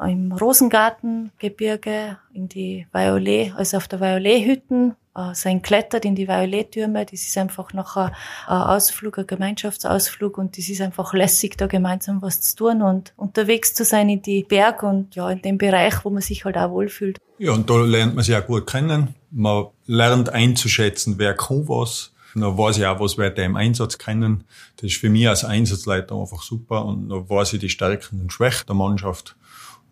im 0.00 0.30
Rosengartengebirge 0.30 2.16
in 2.32 2.48
die 2.48 2.86
Violet, 2.92 3.54
also 3.56 3.76
auf 3.76 3.88
der 3.88 3.98
Violet-Hütten, 3.98 4.94
sein 5.32 5.62
klettert 5.62 6.04
in 6.04 6.14
die 6.14 6.28
Violet-Türme. 6.28 7.04
Das 7.04 7.22
ist 7.22 7.36
einfach 7.36 7.72
noch 7.72 7.96
ein 7.96 8.12
Ausflug, 8.46 9.18
ein 9.18 9.26
Gemeinschaftsausflug 9.26 10.38
und 10.38 10.56
das 10.56 10.68
ist 10.68 10.80
einfach 10.80 11.12
lässig, 11.14 11.56
da 11.58 11.66
gemeinsam 11.66 12.22
was 12.22 12.40
zu 12.40 12.56
tun 12.56 12.82
und 12.82 13.12
unterwegs 13.16 13.74
zu 13.74 13.84
sein 13.84 14.08
in 14.08 14.22
die 14.22 14.44
Berg 14.44 14.82
und 14.82 15.14
ja, 15.14 15.28
in 15.30 15.42
dem 15.42 15.58
Bereich, 15.58 16.04
wo 16.04 16.10
man 16.10 16.22
sich 16.22 16.44
halt 16.44 16.56
auch 16.56 16.70
wohlfühlt. 16.70 17.18
Ja, 17.38 17.52
und 17.52 17.68
da 17.68 17.80
lernt 17.80 18.14
man 18.14 18.24
sich 18.24 18.36
auch 18.36 18.46
gut 18.46 18.66
kennen. 18.66 19.14
Man 19.30 19.66
lernt 19.86 20.28
einzuschätzen, 20.28 21.14
wer 21.18 21.34
kann 21.34 21.68
was. 21.68 22.12
Dann 22.34 22.56
weiß 22.56 22.78
ich 22.78 22.86
auch, 22.86 23.00
was 23.00 23.16
da 23.16 23.42
im 23.42 23.56
Einsatz 23.56 23.98
kennen. 23.98 24.44
Das 24.76 24.90
ist 24.90 25.00
für 25.00 25.10
mich 25.10 25.28
als 25.28 25.44
Einsatzleiter 25.44 26.14
einfach 26.14 26.42
super 26.42 26.84
und 26.84 27.08
dann 27.08 27.28
weiß 27.28 27.54
ich 27.54 27.60
die 27.60 27.68
Stärken 27.68 28.20
und 28.20 28.32
Schwächen 28.32 28.66
der 28.68 28.76
Mannschaft 28.76 29.36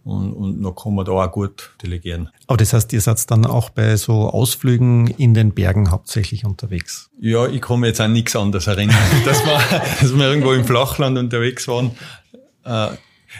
und, 0.08 0.32
und 0.32 0.62
dann 0.62 0.74
kann 0.74 0.94
man 0.94 1.04
da 1.04 1.12
auch 1.12 1.30
gut 1.30 1.70
delegieren. 1.82 2.30
Aber 2.46 2.56
das 2.56 2.72
heißt, 2.72 2.92
ihr 2.92 3.00
seid 3.00 3.30
dann 3.30 3.44
auch 3.44 3.70
bei 3.70 3.96
so 3.96 4.30
Ausflügen 4.30 5.08
in 5.08 5.34
den 5.34 5.52
Bergen 5.52 5.90
hauptsächlich 5.90 6.44
unterwegs? 6.44 7.10
Ja, 7.20 7.46
ich 7.46 7.60
kann 7.60 7.80
mich 7.80 7.88
jetzt 7.88 8.00
an 8.00 8.12
nichts 8.12 8.34
anderes 8.34 8.66
erinnern, 8.66 8.96
dass 9.24 9.44
wir, 9.44 9.60
dass 10.00 10.14
wir 10.14 10.24
irgendwo 10.26 10.52
im 10.52 10.64
Flachland 10.64 11.18
unterwegs 11.18 11.68
waren. 11.68 11.90
Äh, 12.64 12.88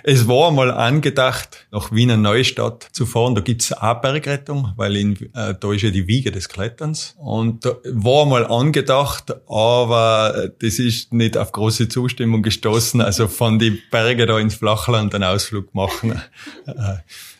es 0.05 0.29
war 0.29 0.51
mal 0.51 0.71
angedacht, 0.71 1.67
nach 1.71 1.93
Wiener 1.93 2.17
Neustadt 2.17 2.89
zu 2.93 3.07
fahren. 3.07 3.35
Da 3.35 3.41
gibt's 3.41 3.73
auch 3.73 4.01
Bergrettung, 4.01 4.73
weil 4.77 4.97
in, 4.97 5.17
äh, 5.35 5.55
da 5.59 5.73
ist 5.73 5.83
ja 5.83 5.91
die 5.91 6.07
Wiege 6.07 6.31
des 6.31 6.49
Kletterns. 6.49 7.15
Und 7.19 7.65
war 7.85 8.27
mal 8.27 8.47
angedacht, 8.47 9.35
aber 9.49 10.51
das 10.61 10.79
ist 10.79 11.13
nicht 11.13 11.37
auf 11.37 11.53
große 11.53 11.89
Zustimmung 11.89 12.43
gestoßen. 12.43 13.01
Also 13.01 13.29
von 13.29 13.59
die 13.59 13.79
Berge 13.91 14.27
da 14.27 14.39
ins 14.39 14.55
Flachland 14.55 15.15
einen 15.15 15.25
Ausflug 15.25 15.75
machen. 15.75 16.21
Äh, 16.67 16.73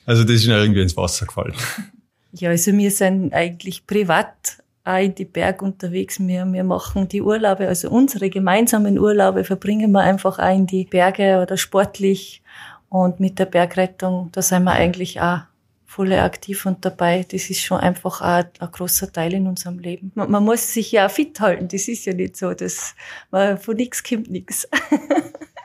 also 0.07 0.25
das 0.25 0.37
ist 0.37 0.47
mir 0.47 0.59
irgendwie 0.59 0.83
ins 0.83 0.97
Wasser 0.97 1.27
gefallen. 1.27 1.55
Ja, 2.33 2.51
also 2.51 2.73
wir 2.73 2.91
sind 2.91 3.33
eigentlich 3.33 3.87
privat 3.87 4.59
auch 4.89 5.03
in 5.03 5.15
die 5.15 5.25
Berg 5.25 5.63
unterwegs. 5.63 6.19
Wir, 6.19 6.45
wir 6.47 6.65
machen 6.65 7.09
die 7.09 7.23
Urlaube, 7.23 7.69
also 7.69 7.91
unsere 7.91 8.31
gemeinsamen 8.31 8.99
Urlaube 8.99 9.45
verbringen 9.45 9.93
wir 9.93 10.01
einfach 10.01 10.39
auch 10.39 10.55
in 10.55 10.67
die 10.67 10.85
Berge 10.85 11.41
oder 11.43 11.57
sportlich. 11.57 12.43
Und 12.91 13.21
mit 13.21 13.39
der 13.39 13.45
Bergrettung, 13.45 14.31
da 14.33 14.41
sind 14.41 14.65
wir 14.65 14.73
eigentlich 14.73 15.21
auch 15.21 15.41
voll 15.85 16.13
aktiv 16.15 16.65
und 16.65 16.85
dabei. 16.85 17.27
Das 17.31 17.51
ist 17.51 17.61
schon 17.61 17.81
einfach 17.81 18.23
auch 18.23 18.45
ein 18.61 18.73
großer 18.73 19.13
Teil 19.13 19.35
in 19.35 19.47
unserem 19.47 19.79
Leben. 19.79 20.13
Man, 20.15 20.31
man 20.31 20.45
muss 20.45 20.73
sich 20.73 20.93
ja 20.93 21.07
auch 21.07 21.11
fit 21.11 21.39
halten. 21.41 21.69
Das 21.69 21.89
ist 21.89 22.07
ja 22.07 22.15
nicht 22.15 22.37
so, 22.37 22.55
dass 22.55 22.95
man, 23.31 23.59
von 23.59 23.77
nichts 23.77 24.03
kommt 24.03 24.31
nichts. 24.31 24.69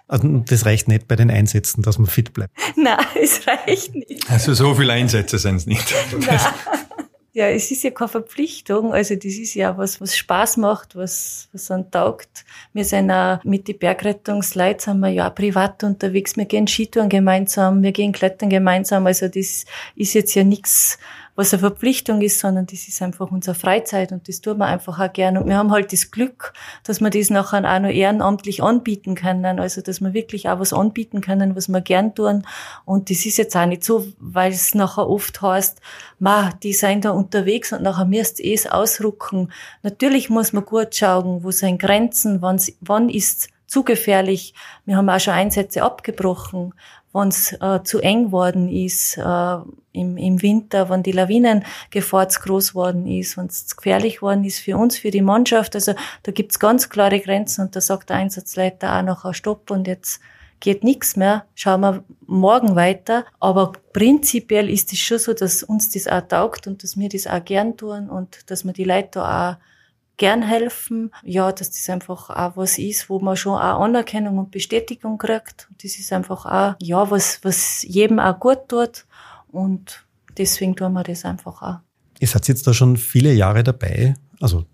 Also 0.09 0.27
das 0.27 0.65
reicht 0.67 0.89
nicht 0.89 1.07
bei 1.07 1.15
den 1.15 1.31
Einsätzen, 1.31 1.81
dass 1.81 1.97
man 1.97 2.05
fit 2.05 2.33
bleibt. 2.33 2.53
Nein, 2.75 2.97
es 3.19 3.47
reicht 3.47 3.95
nicht. 3.95 4.29
Also 4.29 4.53
so 4.53 4.75
viele 4.75 4.93
Einsätze 4.93 5.39
sind 5.39 5.55
es 5.55 5.65
nicht. 5.65 5.91
Nein. 6.11 6.39
Ja, 7.35 7.47
es 7.47 7.71
ist 7.71 7.83
ja 7.83 7.89
keine 7.89 8.09
Verpflichtung. 8.09 8.93
Also 8.93 9.15
das 9.15 9.25
ist 9.25 9.55
ja 9.55 9.75
was, 9.75 9.99
was 9.99 10.15
Spaß 10.15 10.57
macht, 10.57 10.95
was, 10.95 11.49
was 11.51 11.65
dann 11.65 11.89
taugt. 11.89 12.45
Wir 12.73 12.85
sind 12.85 13.09
auch 13.09 13.43
mit 13.43 13.67
den 13.67 13.79
Bergrettungsleuten 13.79 14.79
sind 14.79 14.99
wir 14.99 15.09
ja 15.09 15.31
auch 15.31 15.35
privat 15.35 15.83
unterwegs. 15.83 16.37
Wir 16.37 16.45
gehen 16.45 16.67
Skitouren 16.67 17.09
gemeinsam, 17.09 17.81
wir 17.81 17.91
gehen 17.91 18.11
Klettern 18.11 18.49
gemeinsam. 18.49 19.07
Also 19.07 19.29
das 19.29 19.65
ist 19.95 20.13
jetzt 20.13 20.35
ja 20.35 20.43
nichts 20.43 20.99
was 21.35 21.53
eine 21.53 21.61
Verpflichtung 21.61 22.21
ist, 22.21 22.39
sondern 22.39 22.67
das 22.67 22.87
ist 22.87 23.01
einfach 23.01 23.31
unsere 23.31 23.55
Freizeit 23.55 24.11
und 24.11 24.27
das 24.27 24.41
tun 24.41 24.59
wir 24.59 24.67
einfach 24.67 24.99
auch 24.99 25.11
gern. 25.11 25.37
Und 25.37 25.47
wir 25.47 25.57
haben 25.57 25.71
halt 25.71 25.91
das 25.91 26.11
Glück, 26.11 26.53
dass 26.83 27.01
wir 27.01 27.09
das 27.09 27.29
nachher 27.29 27.63
auch 27.63 27.79
noch 27.79 27.89
ehrenamtlich 27.89 28.61
anbieten 28.61 29.15
können. 29.15 29.59
Also, 29.59 29.81
dass 29.81 29.99
wir 29.99 30.13
wirklich 30.13 30.49
auch 30.49 30.59
was 30.59 30.73
anbieten 30.73 31.21
können, 31.21 31.55
was 31.55 31.69
wir 31.69 31.81
gern 31.81 32.13
tun. 32.13 32.45
Und 32.85 33.09
das 33.09 33.25
ist 33.25 33.37
jetzt 33.37 33.55
auch 33.55 33.65
nicht 33.65 33.83
so, 33.83 34.05
weil 34.19 34.51
es 34.51 34.75
nachher 34.75 35.09
oft 35.09 35.41
heißt, 35.41 35.81
ma, 36.19 36.51
die 36.61 36.73
sind 36.73 37.05
da 37.05 37.11
unterwegs 37.11 37.73
und 37.73 37.81
nachher 37.81 38.05
müsst 38.05 38.39
ihr 38.39 38.53
es 38.53 38.67
ausrucken. 38.67 39.51
Natürlich 39.81 40.29
muss 40.29 40.53
man 40.53 40.65
gut 40.65 40.95
schauen, 40.95 41.43
wo 41.43 41.51
sind 41.51 41.79
Grenzen, 41.79 42.41
wann, 42.41 42.61
wann 42.81 43.09
ist 43.09 43.49
zu 43.65 43.83
gefährlich. 43.83 44.53
Wir 44.85 44.97
haben 44.97 45.09
auch 45.09 45.19
schon 45.19 45.33
Einsätze 45.33 45.81
abgebrochen, 45.81 46.75
wenn 47.13 47.27
es 47.27 47.53
äh, 47.53 47.83
zu 47.83 47.99
eng 47.99 48.31
worden 48.31 48.67
ist 48.67 49.17
äh, 49.17 49.57
im, 49.93 50.17
im 50.17 50.41
Winter, 50.41 50.89
wenn 50.89 51.03
die 51.03 51.11
Lawinengefahr 51.11 52.27
zu 52.29 52.41
groß 52.41 52.73
worden 52.75 53.07
ist, 53.07 53.37
wenn 53.37 53.45
es 53.45 53.75
gefährlich 53.77 54.21
worden 54.21 54.43
ist 54.43 54.59
für 54.59 54.77
uns, 54.77 54.97
für 54.97 55.11
die 55.11 55.21
Mannschaft. 55.21 55.75
Also 55.75 55.93
da 56.23 56.31
gibt's 56.31 56.59
ganz 56.59 56.89
klare 56.89 57.19
Grenzen 57.19 57.65
und 57.65 57.75
da 57.75 57.81
sagt 57.81 58.09
der 58.09 58.17
Einsatzleiter 58.17 58.97
auch 58.97 59.03
noch 59.03 59.33
Stopp 59.33 59.69
und 59.69 59.87
jetzt 59.87 60.19
geht 60.59 60.83
nichts 60.83 61.15
mehr, 61.15 61.45
schauen 61.55 61.81
wir 61.81 62.03
morgen 62.25 62.75
weiter. 62.75 63.25
Aber 63.39 63.73
prinzipiell 63.91 64.69
ist 64.69 64.91
es 64.93 64.99
schon 64.99 65.19
so, 65.19 65.33
dass 65.33 65.61
uns 65.61 65.91
das 65.91 66.07
auch 66.07 66.21
taugt 66.21 66.67
und 66.67 66.83
dass 66.83 66.97
wir 66.97 67.09
das 67.09 67.27
auch 67.27 67.43
gern 67.43 67.77
tun 67.77 68.09
und 68.09 68.49
dass 68.49 68.63
wir 68.63 68.73
die 68.73 68.85
Leute 68.85 69.09
da 69.11 69.51
auch 69.51 69.72
gern 70.17 70.41
helfen. 70.41 71.11
Ja, 71.23 71.51
dass 71.51 71.71
das 71.71 71.89
einfach 71.89 72.29
auch 72.29 72.57
was 72.57 72.77
ist, 72.77 73.09
wo 73.09 73.19
man 73.19 73.35
schon 73.35 73.53
auch 73.53 73.81
Anerkennung 73.81 74.37
und 74.37 74.51
Bestätigung 74.51 75.17
kriegt. 75.17 75.67
Das 75.81 75.97
ist 75.97 76.13
einfach 76.13 76.45
auch, 76.45 76.75
ja, 76.79 77.09
was, 77.09 77.39
was 77.43 77.83
jedem 77.83 78.19
auch 78.19 78.39
gut 78.39 78.67
tut. 78.67 79.05
Und 79.51 80.05
deswegen 80.37 80.75
tun 80.75 80.93
wir 80.93 81.03
das 81.03 81.25
einfach 81.25 81.61
auch. 81.61 81.79
Ihr 82.19 82.27
seid 82.27 82.47
jetzt 82.47 82.65
da 82.67 82.73
schon 82.73 82.97
viele 82.97 83.33
Jahre 83.33 83.63
dabei. 83.63 84.15
Also, 84.39 84.65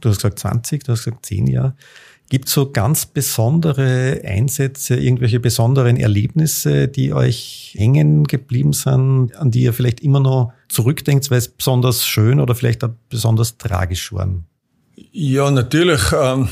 du 0.00 0.08
hast 0.08 0.16
gesagt 0.16 0.38
20, 0.38 0.84
du 0.84 0.92
hast 0.92 1.04
gesagt 1.04 1.26
10 1.26 1.46
Jahre. 1.46 1.74
Gibt 2.30 2.48
so 2.48 2.70
ganz 2.70 3.04
besondere 3.04 4.22
Einsätze, 4.24 4.96
irgendwelche 4.96 5.40
besonderen 5.40 5.98
Erlebnisse, 5.98 6.88
die 6.88 7.12
euch 7.12 7.74
hängen 7.76 8.24
geblieben 8.24 8.72
sind, 8.72 9.36
an 9.36 9.50
die 9.50 9.62
ihr 9.62 9.74
vielleicht 9.74 10.00
immer 10.00 10.20
noch 10.20 10.52
zurückdenkt, 10.68 11.30
weil 11.30 11.38
es 11.38 11.48
besonders 11.48 12.06
schön 12.06 12.40
oder 12.40 12.54
vielleicht 12.54 12.82
auch 12.82 12.90
besonders 13.10 13.58
tragisch 13.58 14.12
waren? 14.12 14.46
Ja, 15.12 15.50
natürlich. 15.50 16.12
Ähm, 16.12 16.48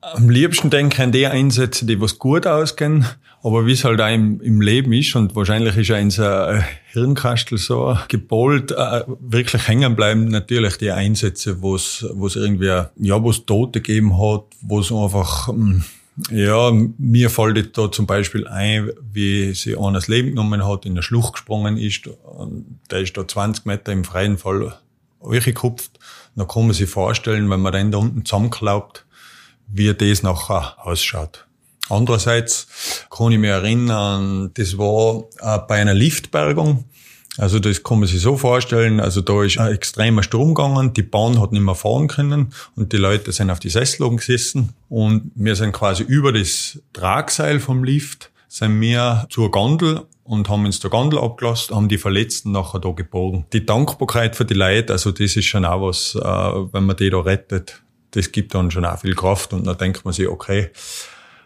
am 0.00 0.28
liebsten 0.28 0.70
denke 0.70 0.96
ich 0.96 1.02
an 1.02 1.12
die 1.12 1.26
Einsätze, 1.26 1.86
die 1.86 2.00
was 2.00 2.18
gut 2.18 2.46
ausgehen. 2.46 3.06
Aber 3.44 3.66
wie 3.66 3.72
es 3.72 3.84
halt 3.84 4.00
auch 4.00 4.12
im, 4.12 4.40
im 4.40 4.60
Leben 4.60 4.92
ist, 4.92 5.16
und 5.16 5.34
wahrscheinlich 5.34 5.76
ist 5.76 5.90
auch 5.90 6.00
unser 6.00 6.62
Hirnkastel 6.92 7.58
so 7.58 7.96
gebollt, 8.08 8.70
äh, 8.70 9.02
wirklich 9.20 9.66
hängen 9.66 9.96
bleiben 9.96 10.26
natürlich 10.26 10.76
die 10.76 10.92
Einsätze, 10.92 11.60
wo 11.60 11.74
es 11.74 12.06
wo 12.14 12.26
es 12.26 12.36
irgendwie, 12.36 12.66
ja, 12.66 13.22
wo 13.22 13.30
es 13.30 13.44
Tote 13.44 13.80
gegeben 13.80 14.16
hat, 14.16 14.44
wo 14.60 14.78
es 14.78 14.92
einfach, 14.92 15.48
hm, 15.48 15.82
ja, 16.30 16.70
mir 16.98 17.30
fällt 17.30 17.76
da 17.76 17.90
zum 17.90 18.06
Beispiel 18.06 18.46
ein, 18.46 18.90
wie 19.12 19.54
sie 19.54 19.76
einer 19.76 19.94
das 19.94 20.08
Leben 20.08 20.30
genommen 20.30 20.64
hat, 20.64 20.86
in 20.86 20.94
der 20.94 21.02
Schlucht 21.02 21.32
gesprungen 21.32 21.76
ist, 21.78 22.06
und 22.06 22.78
der 22.92 23.00
ist 23.00 23.16
da 23.16 23.26
20 23.26 23.66
Meter 23.66 23.90
im 23.90 24.04
freien 24.04 24.38
Fall 24.38 24.78
gekupft. 25.20 25.91
Dann 26.34 26.48
kann 26.48 26.64
man 26.64 26.72
sich 26.72 26.88
vorstellen, 26.88 27.50
wenn 27.50 27.60
man 27.60 27.72
dann 27.72 27.90
da 27.90 27.98
unten 27.98 28.24
zusammenklaubt, 28.24 29.04
wie 29.68 29.92
das 29.92 30.22
nachher 30.22 30.76
ausschaut. 30.78 31.46
Andererseits 31.88 33.06
kann 33.10 33.32
ich 33.32 33.38
mich 33.38 33.50
erinnern, 33.50 34.50
das 34.54 34.78
war 34.78 35.24
äh, 35.40 35.58
bei 35.66 35.80
einer 35.80 35.94
Liftbergung. 35.94 36.84
Also 37.38 37.58
das 37.58 37.82
kann 37.82 37.98
man 37.98 38.08
sich 38.08 38.20
so 38.20 38.36
vorstellen, 38.36 39.00
also 39.00 39.22
da 39.22 39.42
ist 39.42 39.58
ein 39.58 39.72
extremer 39.72 40.22
Sturm 40.22 40.54
gegangen, 40.54 40.92
die 40.92 41.02
Bahn 41.02 41.40
hat 41.40 41.52
nicht 41.52 41.62
mehr 41.62 41.74
fahren 41.74 42.06
können 42.06 42.52
und 42.76 42.92
die 42.92 42.98
Leute 42.98 43.32
sind 43.32 43.50
auf 43.50 43.58
die 43.58 43.70
Sessel 43.70 44.14
gesessen 44.14 44.74
und 44.90 45.30
wir 45.34 45.56
sind 45.56 45.72
quasi 45.72 46.02
über 46.02 46.32
das 46.32 46.78
Tragseil 46.92 47.58
vom 47.58 47.84
Lift, 47.84 48.30
sind 48.52 48.78
wir 48.82 49.26
zur 49.30 49.50
Gondel 49.50 50.02
und 50.24 50.50
haben 50.50 50.66
uns 50.66 50.78
der 50.78 50.90
Gondel 50.90 51.18
abgelassen, 51.18 51.74
haben 51.74 51.88
die 51.88 51.96
Verletzten 51.96 52.52
nachher 52.52 52.80
da 52.80 52.90
gebogen. 52.90 53.46
Die 53.54 53.64
Dankbarkeit 53.64 54.36
für 54.36 54.44
die 54.44 54.52
Leute, 54.52 54.92
also 54.92 55.10
das 55.10 55.36
ist 55.36 55.46
schon 55.46 55.64
auch 55.64 55.80
was, 55.80 56.14
äh, 56.14 56.20
wenn 56.20 56.84
man 56.84 56.96
die 56.96 57.08
da 57.08 57.20
rettet, 57.20 57.82
das 58.10 58.30
gibt 58.30 58.54
dann 58.54 58.70
schon 58.70 58.84
auch 58.84 58.98
viel 58.98 59.14
Kraft 59.14 59.54
und 59.54 59.66
dann 59.66 59.78
denkt 59.78 60.04
man 60.04 60.12
sich, 60.12 60.28
okay, 60.28 60.68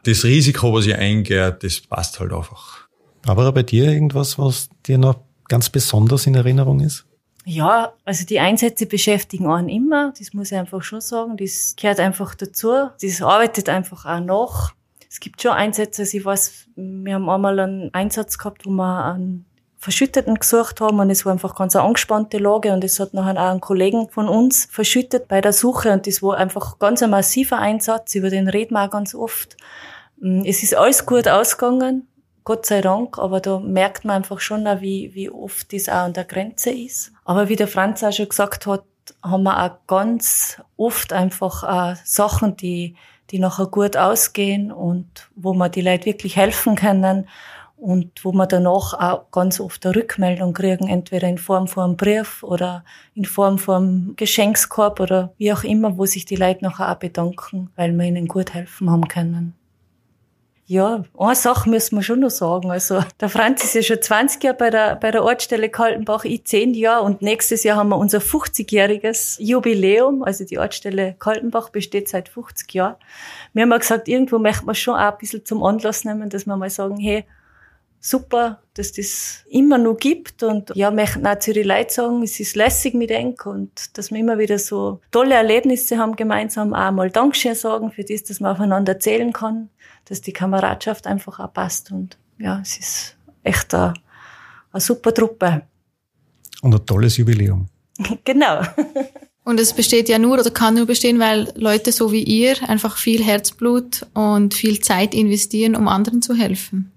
das 0.02 0.24
Risiko, 0.24 0.72
was 0.72 0.86
ich 0.86 0.96
eingehe, 0.96 1.52
das 1.52 1.80
passt 1.80 2.18
halt 2.18 2.32
einfach. 2.32 2.88
Aber 3.24 3.52
bei 3.52 3.62
dir 3.62 3.84
irgendwas, 3.92 4.36
was 4.36 4.68
dir 4.84 4.98
noch 4.98 5.20
ganz 5.48 5.70
besonders 5.70 6.26
in 6.26 6.34
Erinnerung 6.34 6.80
ist? 6.80 7.06
Ja, 7.44 7.92
also 8.04 8.26
die 8.26 8.40
Einsätze 8.40 8.86
beschäftigen 8.86 9.46
einen 9.46 9.68
immer, 9.68 10.12
das 10.18 10.34
muss 10.34 10.50
ich 10.50 10.58
einfach 10.58 10.82
schon 10.82 11.00
sagen. 11.00 11.36
Das 11.36 11.76
gehört 11.76 12.00
einfach 12.00 12.34
dazu. 12.34 12.88
Das 13.00 13.22
arbeitet 13.22 13.68
einfach 13.68 14.04
auch 14.06 14.18
nach. 14.18 14.75
Es 15.16 15.20
gibt 15.20 15.40
schon 15.40 15.52
Einsätze, 15.52 16.02
also 16.02 16.18
ich 16.18 16.26
weiß, 16.26 16.66
wir 16.76 17.14
haben 17.14 17.30
einmal 17.30 17.58
einen 17.58 17.94
Einsatz 17.94 18.36
gehabt, 18.36 18.66
wo 18.66 18.70
wir 18.70 19.04
einen 19.06 19.46
Verschütteten 19.78 20.34
gesucht 20.34 20.82
haben 20.82 21.00
und 21.00 21.08
es 21.08 21.24
war 21.24 21.32
einfach 21.32 21.54
ganz 21.54 21.74
eine 21.74 21.86
angespannte 21.86 22.36
Lage 22.36 22.70
und 22.74 22.84
es 22.84 23.00
hat 23.00 23.14
nachher 23.14 23.40
auch 23.40 23.50
einen 23.50 23.62
Kollegen 23.62 24.10
von 24.10 24.28
uns 24.28 24.68
verschüttet 24.70 25.26
bei 25.26 25.40
der 25.40 25.54
Suche 25.54 25.90
und 25.90 26.06
das 26.06 26.22
war 26.22 26.36
einfach 26.36 26.78
ganz 26.78 27.02
ein 27.02 27.08
massiver 27.08 27.58
Einsatz, 27.58 28.14
über 28.14 28.28
den 28.28 28.46
reden 28.46 28.74
wir 28.74 28.84
auch 28.84 28.90
ganz 28.90 29.14
oft. 29.14 29.56
Mm, 30.18 30.42
es 30.44 30.62
ist 30.62 30.74
alles 30.74 31.06
gut 31.06 31.28
ausgegangen, 31.28 32.06
Gott 32.44 32.66
sei 32.66 32.82
Dank, 32.82 33.16
aber 33.16 33.40
da 33.40 33.58
merkt 33.58 34.04
man 34.04 34.16
einfach 34.16 34.40
schon, 34.40 34.66
auch, 34.66 34.82
wie, 34.82 35.14
wie 35.14 35.30
oft 35.30 35.72
das 35.72 35.88
auch 35.88 35.94
an 36.04 36.12
der 36.12 36.24
Grenze 36.24 36.72
ist. 36.72 37.12
Aber 37.24 37.48
wie 37.48 37.56
der 37.56 37.68
Franz 37.68 38.04
auch 38.04 38.12
schon 38.12 38.28
gesagt 38.28 38.66
hat, 38.66 38.84
haben 39.22 39.44
wir 39.44 39.64
auch 39.64 39.78
ganz 39.86 40.60
oft 40.76 41.14
einfach 41.14 41.62
auch 41.62 41.96
Sachen, 42.04 42.58
die, 42.58 42.96
die 43.30 43.38
nachher 43.38 43.66
gut 43.66 43.96
ausgehen 43.96 44.70
und 44.72 45.28
wo 45.34 45.54
man 45.54 45.72
die 45.72 45.82
Leute 45.82 46.06
wirklich 46.06 46.36
helfen 46.36 46.76
können 46.76 47.28
und 47.76 48.24
wo 48.24 48.32
man 48.32 48.48
danach 48.48 48.94
auch 48.94 49.30
ganz 49.30 49.60
oft 49.60 49.84
eine 49.84 49.96
Rückmeldung 49.96 50.54
kriegen, 50.54 50.88
entweder 50.88 51.28
in 51.28 51.38
Form 51.38 51.68
von 51.68 51.84
einem 51.84 51.96
Brief 51.96 52.42
oder 52.42 52.84
in 53.14 53.24
Form 53.24 53.58
von 53.58 53.76
einem 53.76 54.16
Geschenkskorb 54.16 55.00
oder 55.00 55.32
wie 55.38 55.52
auch 55.52 55.64
immer, 55.64 55.98
wo 55.98 56.06
sich 56.06 56.24
die 56.24 56.36
Leute 56.36 56.64
nachher 56.64 56.90
auch 56.90 56.96
bedanken, 56.96 57.70
weil 57.76 57.92
wir 57.92 58.06
ihnen 58.06 58.28
gut 58.28 58.54
helfen 58.54 58.90
haben 58.90 59.08
können. 59.08 59.54
Ja, 60.68 61.04
eine 61.16 61.36
Sache 61.36 61.70
müssen 61.70 61.94
wir 61.94 62.02
schon 62.02 62.18
noch 62.18 62.30
sagen. 62.30 62.72
Also, 62.72 63.00
der 63.20 63.28
Franz 63.28 63.62
ist 63.62 63.74
ja 63.74 63.82
schon 63.82 64.02
20 64.02 64.42
Jahre 64.42 64.56
bei 64.56 64.70
der, 64.70 64.96
bei 64.96 65.12
der 65.12 65.22
Ortsstelle 65.22 65.68
Kaltenbach, 65.68 66.24
ich 66.24 66.44
10 66.44 66.74
Jahre 66.74 67.04
und 67.04 67.22
nächstes 67.22 67.62
Jahr 67.62 67.76
haben 67.76 67.90
wir 67.90 67.96
unser 67.96 68.18
50-jähriges 68.18 69.40
Jubiläum. 69.40 70.24
Also, 70.24 70.44
die 70.44 70.58
Ortsstelle 70.58 71.14
Kaltenbach 71.20 71.70
besteht 71.70 72.08
seit 72.08 72.28
50 72.28 72.74
Jahren. 72.74 72.96
Wir 73.52 73.62
haben 73.62 73.70
ja 73.70 73.78
gesagt, 73.78 74.08
irgendwo 74.08 74.40
möchten 74.40 74.66
wir 74.66 74.74
schon 74.74 74.96
auch 74.96 75.12
ein 75.12 75.18
bisschen 75.18 75.44
zum 75.44 75.62
Anlass 75.62 76.04
nehmen, 76.04 76.30
dass 76.30 76.46
wir 76.46 76.56
mal 76.56 76.68
sagen, 76.68 76.98
hey, 76.98 77.24
super, 78.00 78.60
dass 78.74 78.92
das 78.92 79.44
immer 79.48 79.78
noch 79.78 79.96
gibt 79.96 80.42
und 80.42 80.72
ja, 80.74 80.90
möchten 80.90 81.26
auch 81.26 81.38
zu 81.38 81.52
den 81.52 81.66
Leuten 81.66 81.90
sagen, 81.90 82.22
es 82.22 82.38
ist 82.38 82.56
lässig 82.56 82.94
mit 82.94 83.10
Enk 83.10 83.46
und 83.46 83.96
dass 83.96 84.10
wir 84.10 84.18
immer 84.18 84.38
wieder 84.38 84.58
so 84.58 85.00
tolle 85.10 85.34
Erlebnisse 85.34 85.98
haben 85.98 86.16
gemeinsam, 86.16 86.74
auch 86.74 86.90
mal 86.90 87.10
Dankeschön 87.10 87.54
sagen 87.54 87.90
für 87.90 88.04
das, 88.04 88.24
dass 88.24 88.40
man 88.40 88.52
aufeinander 88.52 88.92
erzählen 88.92 89.32
kann, 89.32 89.70
dass 90.06 90.20
die 90.20 90.32
Kameradschaft 90.32 91.06
einfach 91.06 91.38
auch 91.38 91.52
passt 91.52 91.92
und 91.92 92.16
ja, 92.38 92.60
es 92.60 92.78
ist 92.78 93.16
echt 93.42 93.74
eine, 93.74 93.94
eine 94.72 94.80
super 94.80 95.12
Truppe. 95.12 95.62
Und 96.62 96.74
ein 96.74 96.86
tolles 96.86 97.16
Jubiläum. 97.16 97.68
genau. 98.24 98.62
Und 99.44 99.60
es 99.60 99.72
besteht 99.72 100.08
ja 100.08 100.18
nur 100.18 100.40
oder 100.40 100.50
kann 100.50 100.74
nur 100.74 100.86
bestehen, 100.86 101.18
weil 101.18 101.52
Leute 101.54 101.92
so 101.92 102.10
wie 102.10 102.22
ihr 102.24 102.56
einfach 102.68 102.96
viel 102.96 103.22
Herzblut 103.22 104.06
und 104.12 104.54
viel 104.54 104.80
Zeit 104.80 105.14
investieren, 105.14 105.76
um 105.76 105.86
anderen 105.86 106.20
zu 106.20 106.34
helfen. 106.34 106.90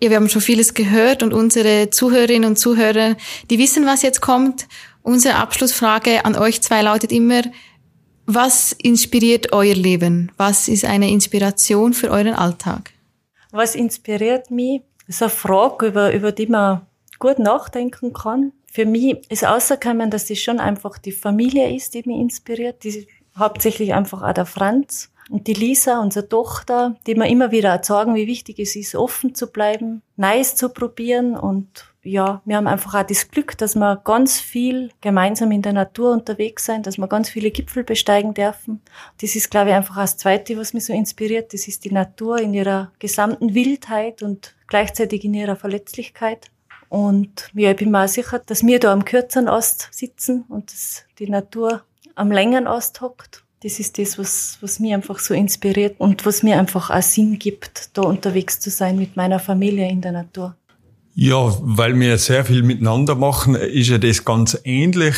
Ja, 0.00 0.10
wir 0.10 0.16
haben 0.16 0.28
schon 0.28 0.40
vieles 0.40 0.74
gehört 0.74 1.22
und 1.22 1.32
unsere 1.32 1.90
Zuhörerinnen 1.90 2.50
und 2.50 2.56
Zuhörer, 2.56 3.16
die 3.50 3.58
wissen, 3.58 3.86
was 3.86 4.02
jetzt 4.02 4.20
kommt. 4.20 4.66
Unsere 5.02 5.36
Abschlussfrage 5.36 6.24
an 6.24 6.36
euch 6.36 6.60
zwei 6.60 6.82
lautet 6.82 7.12
immer, 7.12 7.42
was 8.26 8.72
inspiriert 8.72 9.52
euer 9.52 9.74
Leben? 9.74 10.30
Was 10.36 10.68
ist 10.68 10.84
eine 10.84 11.10
Inspiration 11.10 11.92
für 11.92 12.10
euren 12.10 12.34
Alltag? 12.34 12.92
Was 13.50 13.74
inspiriert 13.74 14.50
mich? 14.50 14.82
Das 15.06 15.16
ist 15.16 15.22
eine 15.22 15.30
Frage, 15.30 15.86
über, 15.86 16.12
über 16.12 16.32
die 16.32 16.46
man 16.46 16.86
gut 17.18 17.38
nachdenken 17.38 18.12
kann. 18.12 18.52
Für 18.66 18.86
mich 18.86 19.30
ist 19.30 19.44
außerkommen, 19.44 20.10
dass 20.10 20.26
das 20.26 20.38
schon 20.38 20.60
einfach 20.60 20.98
die 20.98 21.12
Familie 21.12 21.74
ist, 21.74 21.94
die 21.94 22.02
mich 22.06 22.18
inspiriert. 22.18 22.84
Die 22.84 23.06
hauptsächlich 23.36 23.92
einfach 23.92 24.22
auch 24.22 24.32
der 24.32 24.46
Franz. 24.46 25.10
Und 25.30 25.46
die 25.46 25.54
Lisa, 25.54 26.00
unsere 26.00 26.28
Tochter, 26.28 26.96
die 27.06 27.14
mir 27.14 27.28
immer 27.28 27.50
wieder 27.52 27.82
sagen, 27.82 28.14
wie 28.14 28.26
wichtig 28.26 28.58
es 28.58 28.76
ist, 28.76 28.94
offen 28.94 29.34
zu 29.34 29.46
bleiben, 29.48 30.02
Neues 30.16 30.56
zu 30.56 30.68
probieren. 30.68 31.36
Und 31.36 31.91
ja, 32.04 32.42
wir 32.44 32.56
haben 32.56 32.66
einfach 32.66 32.94
auch 32.94 33.06
das 33.06 33.30
Glück, 33.30 33.56
dass 33.58 33.76
wir 33.76 33.96
ganz 34.04 34.40
viel 34.40 34.90
gemeinsam 35.00 35.52
in 35.52 35.62
der 35.62 35.72
Natur 35.72 36.12
unterwegs 36.12 36.64
sein, 36.64 36.82
dass 36.82 36.98
wir 36.98 37.06
ganz 37.06 37.30
viele 37.30 37.50
Gipfel 37.50 37.84
besteigen 37.84 38.34
dürfen. 38.34 38.80
Das 39.20 39.36
ist, 39.36 39.50
glaube 39.50 39.70
ich, 39.70 39.76
einfach 39.76 39.96
das 39.96 40.16
Zweite, 40.16 40.56
was 40.56 40.74
mich 40.74 40.84
so 40.84 40.92
inspiriert. 40.92 41.52
Das 41.52 41.68
ist 41.68 41.84
die 41.84 41.92
Natur 41.92 42.38
in 42.38 42.54
ihrer 42.54 42.90
gesamten 42.98 43.54
Wildheit 43.54 44.22
und 44.22 44.54
gleichzeitig 44.66 45.24
in 45.24 45.34
ihrer 45.34 45.56
Verletzlichkeit. 45.56 46.50
Und 46.88 47.50
ja, 47.54 47.70
ich 47.70 47.76
bin 47.76 47.90
mir 47.90 48.04
auch 48.04 48.08
sicher, 48.08 48.40
dass 48.40 48.66
wir 48.66 48.80
da 48.80 48.92
am 48.92 49.04
kürzeren 49.04 49.48
Ast 49.48 49.88
sitzen 49.92 50.44
und 50.48 50.72
dass 50.72 51.04
die 51.18 51.30
Natur 51.30 51.82
am 52.14 52.30
längeren 52.30 52.66
Ast 52.66 53.00
hockt 53.00 53.44
das 53.62 53.78
ist 53.78 53.98
das, 53.98 54.18
was, 54.18 54.58
was 54.60 54.80
mir 54.80 54.96
einfach 54.96 55.18
so 55.20 55.34
inspiriert 55.34 55.94
und 55.98 56.26
was 56.26 56.42
mir 56.42 56.58
einfach 56.58 56.90
auch 56.90 57.02
Sinn 57.02 57.38
gibt, 57.38 57.96
da 57.96 58.02
unterwegs 58.02 58.58
zu 58.58 58.70
sein 58.70 58.98
mit 58.98 59.16
meiner 59.16 59.38
Familie 59.38 59.88
in 59.88 60.00
der 60.00 60.12
Natur. 60.12 60.56
Ja, 61.14 61.54
weil 61.60 61.98
wir 61.98 62.16
sehr 62.18 62.44
viel 62.44 62.62
miteinander 62.62 63.14
machen, 63.14 63.54
ist 63.54 63.88
ja 63.88 63.98
das 63.98 64.24
ganz 64.24 64.58
ähnlich. 64.64 65.16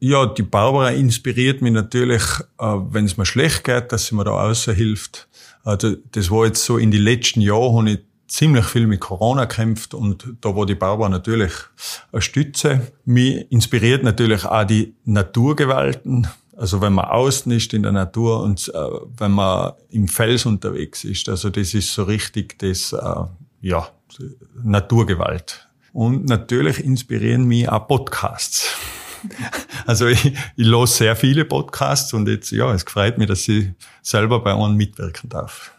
Ja, 0.00 0.26
die 0.26 0.42
Barbara 0.42 0.90
inspiriert 0.90 1.62
mich 1.62 1.72
natürlich, 1.72 2.22
äh, 2.58 2.64
wenn 2.90 3.04
es 3.04 3.16
mir 3.16 3.26
schlecht 3.26 3.64
geht, 3.64 3.92
dass 3.92 4.06
sie 4.06 4.14
mir 4.14 4.24
da 4.24 4.32
außerhilft. 4.32 5.28
Also 5.62 5.94
das 6.12 6.30
war 6.30 6.46
jetzt 6.46 6.64
so 6.64 6.78
in 6.78 6.90
den 6.90 7.02
letzten 7.02 7.42
Jahren, 7.42 7.76
habe 7.76 7.90
ich 7.90 7.98
ziemlich 8.26 8.64
viel 8.64 8.86
mit 8.86 9.00
Corona 9.00 9.46
kämpft 9.46 9.92
und 9.92 10.36
da 10.40 10.54
war 10.54 10.64
die 10.64 10.74
Barbara 10.74 11.08
natürlich 11.08 11.52
eine 12.12 12.22
Stütze. 12.22 12.92
Mich 13.04 13.50
inspiriert 13.50 14.02
natürlich 14.02 14.44
auch 14.44 14.64
die 14.64 14.94
Naturgewalten, 15.04 16.28
also 16.56 16.80
wenn 16.80 16.92
man 16.92 17.06
außen 17.06 17.50
ist 17.52 17.74
in 17.74 17.82
der 17.82 17.92
Natur 17.92 18.42
und 18.42 18.70
äh, 18.74 18.78
wenn 19.16 19.32
man 19.32 19.72
im 19.90 20.08
Fels 20.08 20.46
unterwegs 20.46 21.04
ist, 21.04 21.28
also 21.28 21.50
das 21.50 21.74
ist 21.74 21.92
so 21.92 22.04
richtig 22.04 22.58
das, 22.58 22.92
äh, 22.92 23.24
ja, 23.60 23.88
Naturgewalt. 24.62 25.68
Und 25.92 26.28
natürlich 26.28 26.82
inspirieren 26.84 27.44
mich 27.44 27.68
auch 27.68 27.86
Podcasts. 27.86 28.76
Also 29.86 30.06
ich, 30.06 30.24
ich 30.24 30.34
los 30.56 30.96
sehr 30.96 31.14
viele 31.14 31.44
Podcasts 31.44 32.14
und 32.14 32.26
jetzt, 32.26 32.52
ja, 32.52 32.72
es 32.72 32.84
freut 32.84 33.18
mich, 33.18 33.26
dass 33.26 33.46
ich 33.48 33.68
selber 34.00 34.42
bei 34.42 34.54
einem 34.54 34.76
mitwirken 34.76 35.28
darf. 35.28 35.72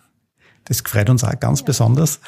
Das 0.65 0.81
freut 0.81 1.09
uns 1.09 1.23
auch 1.23 1.39
ganz 1.39 1.61
ja. 1.61 1.65
besonders. 1.65 2.19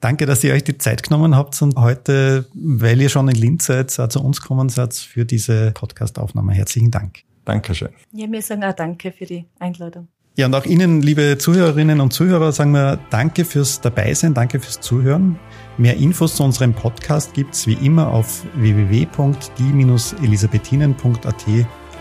Danke, 0.00 0.26
dass 0.26 0.44
ihr 0.44 0.52
euch 0.54 0.64
die 0.64 0.78
Zeit 0.78 1.02
genommen 1.02 1.34
habt 1.34 1.60
und 1.60 1.76
heute, 1.76 2.46
weil 2.54 3.00
ihr 3.00 3.08
schon 3.08 3.28
in 3.28 3.34
Linz 3.36 3.66
seid, 3.66 3.98
auch 3.98 4.08
zu 4.08 4.22
uns 4.22 4.40
gekommen 4.40 4.68
seid 4.68 4.94
für 4.94 5.24
diese 5.24 5.72
Podcast-Aufnahme. 5.72 6.52
Herzlichen 6.52 6.90
Dank. 6.90 7.24
Dankeschön. 7.44 7.90
Ja, 8.12 8.30
wir 8.30 8.42
sagen 8.42 8.64
auch 8.64 8.74
danke 8.74 9.12
für 9.12 9.26
die 9.26 9.46
Einladung. 9.58 10.08
Ja, 10.36 10.46
und 10.46 10.54
auch 10.56 10.64
Ihnen, 10.64 11.00
liebe 11.00 11.38
Zuhörerinnen 11.38 12.00
und 12.00 12.12
Zuhörer, 12.12 12.50
sagen 12.50 12.72
wir 12.72 12.98
Danke 13.10 13.44
fürs 13.44 13.80
Dabeisein, 13.80 14.34
danke 14.34 14.58
fürs 14.58 14.80
Zuhören. 14.80 15.38
Mehr 15.78 15.96
Infos 15.96 16.34
zu 16.34 16.42
unserem 16.42 16.74
Podcast 16.74 17.34
gibt's 17.34 17.68
wie 17.68 17.74
immer 17.74 18.08
auf 18.08 18.42
www.die-elisabethinen.at 18.56 21.44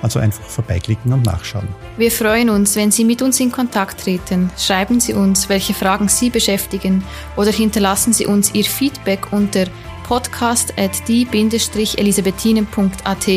also 0.01 0.19
einfach 0.19 0.43
vorbeiklicken 0.43 1.13
und 1.13 1.23
nachschauen. 1.25 1.67
Wir 1.97 2.11
freuen 2.11 2.49
uns, 2.49 2.75
wenn 2.75 2.89
Sie 2.91 3.05
mit 3.05 3.21
uns 3.21 3.39
in 3.39 3.51
Kontakt 3.51 4.01
treten. 4.01 4.49
Schreiben 4.57 4.99
Sie 4.99 5.13
uns, 5.13 5.47
welche 5.47 5.75
Fragen 5.75 6.09
Sie 6.09 6.29
beschäftigen 6.29 7.05
oder 7.37 7.51
hinterlassen 7.51 8.11
Sie 8.13 8.25
uns 8.25 8.53
Ihr 8.53 8.65
Feedback 8.65 9.31
unter 9.31 9.65
podcast 10.03 10.73
at 10.77 11.07
die-elisabethinen.at 11.07 13.27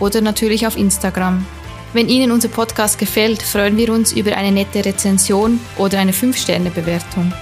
oder 0.00 0.20
natürlich 0.20 0.66
auf 0.66 0.76
Instagram. 0.76 1.46
Wenn 1.96 2.10
Ihnen 2.10 2.30
unser 2.30 2.48
Podcast 2.48 2.98
gefällt, 2.98 3.40
freuen 3.40 3.78
wir 3.78 3.90
uns 3.90 4.12
über 4.12 4.36
eine 4.36 4.52
nette 4.52 4.84
Rezension 4.84 5.58
oder 5.78 5.98
eine 5.98 6.12
5-Sterne-Bewertung. 6.12 7.32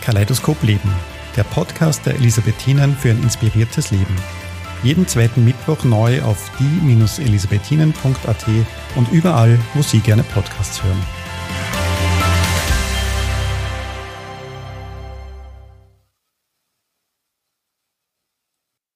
Kaleidoskop 0.00 0.60
Leben, 0.64 0.92
der 1.36 1.44
Podcast 1.44 2.04
der 2.04 2.16
Elisabethinen 2.16 2.96
für 2.96 3.10
ein 3.10 3.22
inspiriertes 3.22 3.92
Leben. 3.92 4.16
Jeden 4.82 5.06
zweiten 5.06 5.44
Mittwoch 5.44 5.84
neu 5.84 6.22
auf 6.22 6.50
die-elisabethinen.at 6.58 8.46
und 8.96 9.12
überall, 9.12 9.56
wo 9.74 9.82
Sie 9.82 10.00
gerne 10.00 10.24
Podcasts 10.24 10.82
hören. 10.82 11.19